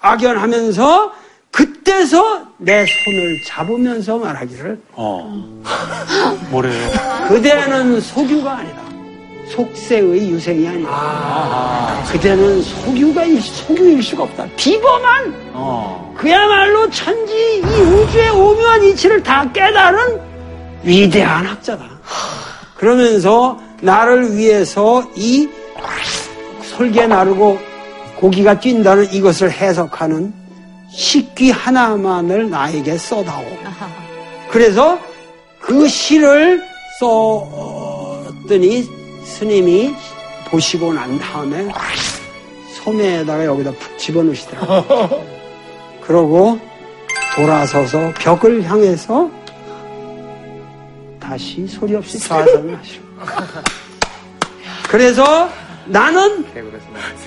[0.00, 1.12] 악연하면서
[1.50, 5.62] 그때서 내 손을 잡으면서 말하기를 어.
[6.50, 6.70] 뭐래.
[7.28, 8.83] 그대는 소규가 아니다.
[9.48, 12.02] 속세의 유생이 아니다.
[12.10, 14.46] 그대는 소규가 일, 소규일 수가 없다.
[14.56, 16.14] 비범한 어.
[16.16, 20.20] 그야말로 천지 이 우주의 오묘한 이치를 다 깨달은
[20.82, 21.84] 위대한 학자다.
[22.76, 25.48] 그러면서 나를 위해서 이
[26.62, 27.58] 솔개 나르고
[28.16, 30.32] 고기가 뛴다는 이것을 해석하는
[30.90, 33.44] 식귀 하나만을 나에게 써다오.
[34.50, 34.98] 그래서
[35.58, 36.62] 그 시를
[37.00, 39.94] 썼더니 스님이
[40.48, 41.68] 보시고 난 다음에
[42.74, 45.24] 소매에다가 여기다 푹 집어넣으시더라고요.
[46.02, 46.58] 그러고
[47.34, 49.30] 돌아서서 벽을 향해서
[51.18, 53.04] 다시 소리 없이 좌선을 하시고.
[54.88, 55.48] 그래서
[55.86, 56.44] 나는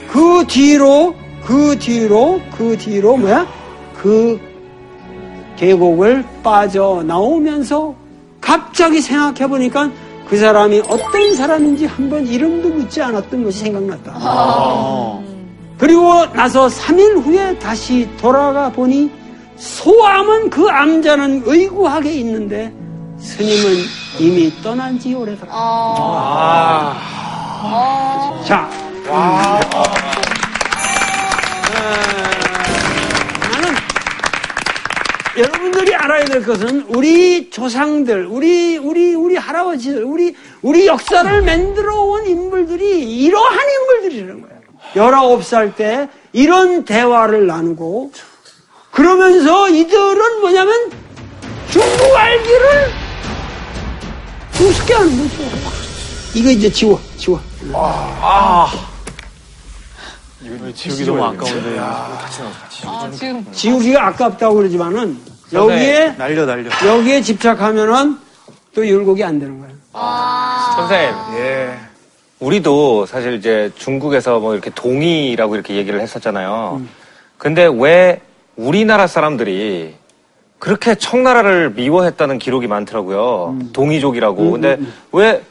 [0.07, 3.47] 그 뒤로, 그 뒤로, 그 뒤로 뭐야?
[3.97, 4.39] 그
[5.57, 7.95] 계곡을 빠져나오면서
[8.39, 9.91] 갑자기 생각해보니까
[10.29, 14.17] 그 사람이 어떤 사람인지 한번 이름도 묻지 않았던 것이 생각났다.
[14.21, 15.23] 어.
[15.77, 19.09] 그리고 나서 3일 후에 다시 돌아가 보니
[19.55, 22.73] 소암은 그 암자는 의구하게 있는데
[23.19, 23.83] 스님은
[24.19, 25.47] 이미 떠난 지 오래다.
[28.45, 28.69] 자,
[31.73, 32.36] 에,
[35.77, 42.25] 여러분들이 알아야 될 것은 우리 조상들, 우리 우리 우리 할아버지들, 우리 우리 역사를 만들어 온
[42.25, 44.57] 인물들이 이러한 인물들이라는 거예요.
[44.95, 48.11] 19살 때 이런 대화를 나누고
[48.91, 50.91] 그러면서 이들은 뭐냐면
[51.69, 52.91] 중국 알기를
[54.59, 55.43] 우습게 하는 거죠.
[56.33, 57.39] 이거 이제 지워, 지워.
[60.41, 61.79] 이거 지우기 너무 아까운데.
[63.51, 66.69] 지우기가 아깝다고 그러지만은 여기에 날려 날려.
[66.85, 68.17] 여기에 집착하면은
[68.75, 69.73] 또 율곡이 안 되는 거예요.
[70.75, 71.73] 선생님, 예.
[72.39, 76.81] 우리도 사실 이제 중국에서 뭐 이렇게 동이라고 이렇게 얘기를 했었잖아요.
[77.37, 78.21] 근데 왜
[78.55, 79.95] 우리나라 사람들이
[80.59, 83.57] 그렇게 청나라를 미워했다는 기록이 많더라고요.
[83.73, 84.51] 동이족이라고.
[84.51, 84.77] 근데
[85.11, 85.41] 왜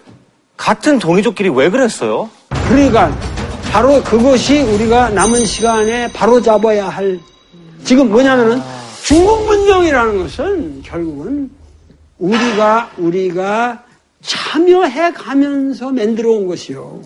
[0.56, 2.30] 같은 동이족끼리 왜 그랬어요?
[2.68, 3.12] 그러니까
[3.72, 7.18] 바로 그것이 우리가 남은 시간에 바로 잡아야 할
[7.84, 8.60] 지금 뭐냐면은
[9.06, 11.48] 중국 문명이라는 것은 결국은
[12.18, 13.84] 우리가 우리가
[14.20, 17.00] 참여해 가면서 만들어 온 것이요.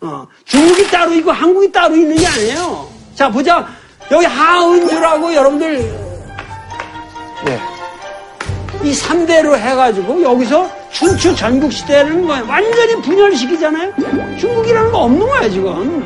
[0.00, 2.88] 어, 중국이 따로 있고 한국이 따로 있는 게 아니에요.
[3.14, 3.68] 자 보자
[4.10, 5.80] 여기 하은주라고 여러분들
[8.82, 13.92] 이 3대로 해가지고 여기서 춘추 전국 시대는 뭐 완전히 분열시키잖아요.
[14.38, 16.02] 중국이라는 거 없는 거야 지금.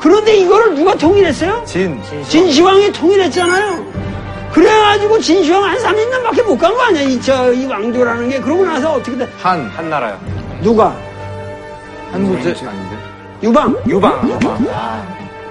[0.00, 1.62] 그런데 이거를 누가 통일했어요?
[1.66, 2.00] 진.
[2.30, 3.98] 진시황이 통일했잖아요.
[4.52, 7.02] 그래가지고 진시황 한 30년밖에 못 간 거 아니야?
[7.02, 8.40] 이, 저, 이 왕조라는 게.
[8.40, 9.28] 그러고 나서 어떻게 돼?
[9.42, 10.18] 한, 한 나라요.
[10.62, 10.94] 누가?
[12.12, 12.54] 한국제
[13.42, 13.76] 유방.
[13.88, 14.66] 유방.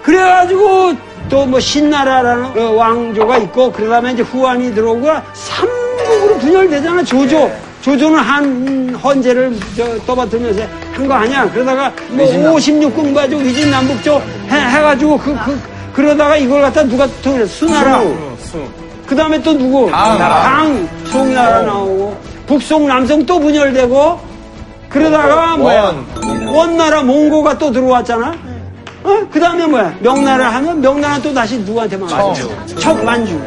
[0.04, 0.94] 그래가지고
[1.30, 7.04] 또 뭐 신나라라는 어, 왕조가 있고 그러다음에 이제 후한이 들어오고 삼국으로 분열되잖아.
[7.04, 7.52] 조조.
[7.82, 10.62] 조조는 한 헌제를 저, 떠받들면서
[10.94, 11.50] 한 거 아니야?
[11.52, 15.60] 그러다가 뭐 56군 가지고 위진남북조 해, 해가지고 그, 그
[15.94, 17.68] 그러다가 이걸 갖다 누가 통일했어?
[17.68, 18.00] 수나라
[19.08, 24.20] 그 다음에 또 누구 당 송나라 나오고 북송 남성 또 분열되고
[24.90, 25.96] 그러다가 뭐야
[26.48, 28.36] 원나라 몽고가 또 들어왔잖아
[29.04, 29.28] 어?
[29.32, 29.96] 그 다음에 뭐야?
[30.00, 32.50] 명나라 하면 명나라 또 다시 누구한테 망하죠
[32.80, 33.40] 척 만주.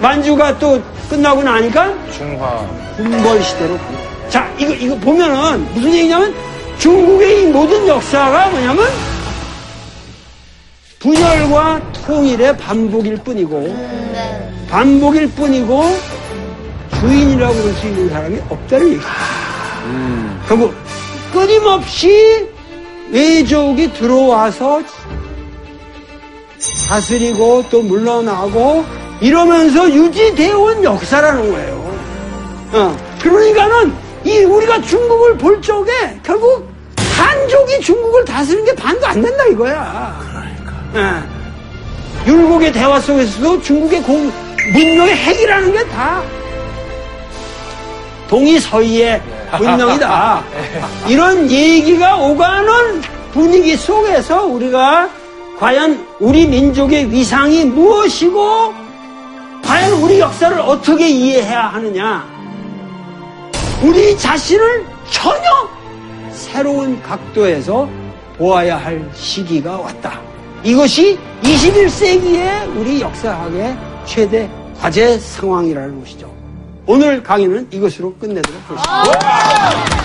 [0.00, 2.66] 만주가 또 끝나고 나니까 중화.
[2.96, 3.74] 군벌 시대로.
[3.76, 3.82] 가.
[4.28, 6.32] 자, 이거, 이거 보면은 무슨 얘기냐면
[6.78, 8.84] 중국의 이 모든 역사가 뭐냐면
[11.04, 13.76] 분열과 통일의 반복일 뿐이고
[14.70, 15.84] 반복일 뿐이고
[16.98, 19.02] 주인이라고 그럴 수 있는 사람이 없다는 얘기예요.
[20.48, 20.74] 결국
[21.30, 22.48] 끊임없이
[23.10, 24.80] 외족이 들어와서
[26.88, 28.86] 다스리고 또 물러나고
[29.20, 31.98] 이러면서 유지되어 온 역사라는 거예요.
[32.72, 33.92] 어, 그러니까는
[34.24, 35.92] 이 우리가 중국을 볼 적에
[36.22, 40.33] 결국 한족이 중국을 다스리는 게 반도 안 된다 이거야.
[42.26, 44.30] 율곡의 대화 속에서도 중국의 공,
[44.72, 46.22] 문명의 핵이라는 게 다
[48.28, 49.22] 동의서의의
[49.58, 50.42] 문명이다.
[51.06, 55.08] 이런 얘기가 오가는 분위기 속에서 우리가
[55.58, 58.74] 과연 우리 민족의 위상이 무엇이고
[59.62, 62.26] 과연 우리 역사를 어떻게 이해해야 하느냐.
[63.82, 65.42] 우리 자신을 전혀
[66.32, 67.88] 새로운 각도에서
[68.38, 70.20] 보아야 할 시기가 왔다.
[70.64, 74.48] 이것이 21세기의 우리 역사학의 최대
[74.80, 76.34] 과제 상황이라는 것이죠.
[76.86, 80.04] 오늘 강의는 이것으로 끝내도록 하겠습니다.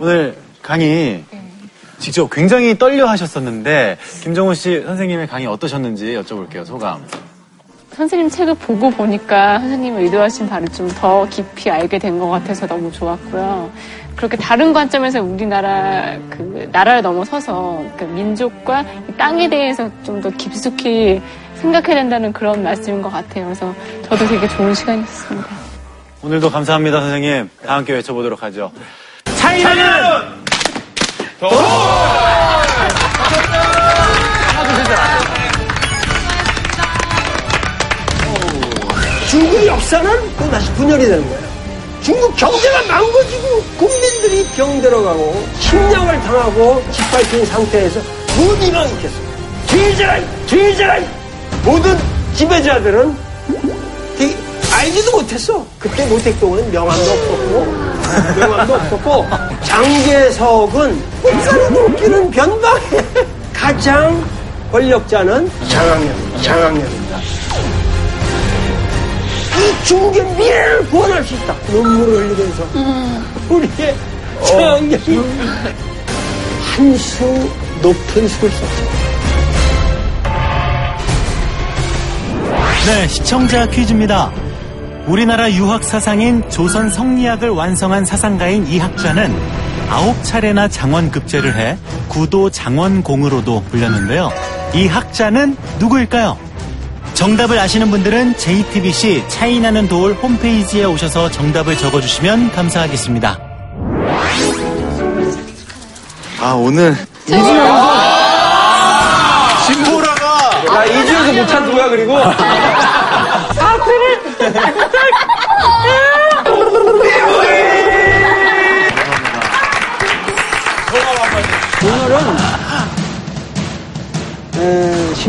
[0.00, 1.24] 오늘 강의
[1.98, 6.64] 직접 굉장히 떨려 하셨었는데 김정훈 씨 선생님의 강의 어떠셨는지 여쭤볼게요.
[6.64, 7.04] 소감.
[7.98, 12.90] 선생님 책을 보고 보니까 선생님이 의도하신 바를 좀 더 깊이 알게 된 것 같아서 너무
[12.92, 13.70] 좋았고요.
[14.16, 21.20] 그렇게 다른 관점에서 우리나라 그 나라를 넘어서서 그 민족과 이 땅에 대해서 좀 더 깊숙이
[21.56, 23.44] 생각해야 된다는 그런 말씀인 것 같아요.
[23.46, 23.74] 그래서
[24.08, 25.48] 저도 되게 좋은 시간이었습니다.
[26.22, 27.50] 오늘도 감사합니다, 선생님.
[27.66, 28.70] 다 함께 외쳐보도록 하죠.
[29.36, 29.82] 차이나는
[39.38, 41.48] 중국 역사는 또 다시 분열이 되는 거예요.
[42.02, 48.00] 중국 경제가 망가지고 국민들이 병들어가고 침략을 당하고 짓밟힌 상태에서
[48.36, 49.28] 무디가 있겠어요.
[49.68, 50.98] 죄자라, 죄자라
[51.64, 51.96] 모든
[52.34, 53.16] 지배자들은
[54.72, 55.64] 알지도 못했어.
[55.78, 57.66] 그때 모택동은 명함도 없었고
[58.40, 59.26] 명함도 없었고
[59.62, 63.04] 장개석은 목사님도 웃기는 변방의
[63.54, 64.24] 가장
[64.72, 67.18] 권력자는 장학년, 장학년입니다.
[69.58, 71.54] 이 중국의 미래를 구원할 수 있다.
[71.70, 72.64] 눈물을 흘리면서
[73.48, 73.96] 우리의
[74.46, 75.20] 장학년이
[76.62, 77.50] 한수
[77.82, 78.98] 높은 수를 썼습니다.
[82.86, 84.30] 네, 시청자 퀴즈입니다.
[85.06, 89.34] 우리나라 유학 사상인 조선 성리학을 완성한 사상가인 이 학자는
[89.90, 91.76] 아홉 차례나 장원 급제를 해
[92.08, 94.30] 구도 장원공으로도 불렸는데요.
[94.74, 96.38] 이 학자는 누구일까요?
[97.18, 103.40] 정답을 아시는 분들은 JTBC 차이나는 도울 홈페이지에 오셔서 정답을 적어주시면 감사하겠습니다.
[106.40, 106.96] 아, 오늘.
[109.66, 110.26] 진보라가
[110.76, 112.14] 야, 이주에서 못 찾는 거야, 그리고.
[113.56, 114.87] 오늘은,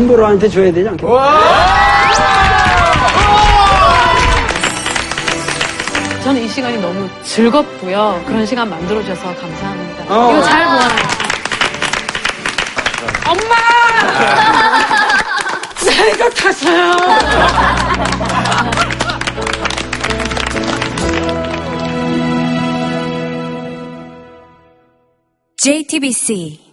[0.00, 1.14] 신보로한테 줘야 되지 않겠나?
[6.24, 8.22] 저는 이 시간이 너무 즐겁고요.
[8.26, 10.04] 그런 시간 만들어주셔서 감사합니다.
[10.08, 10.32] 어.
[10.32, 10.88] 이거 잘 보아요.
[13.26, 13.54] 엄마!
[15.76, 16.96] 제가 탔어요.
[25.62, 26.69] JTBC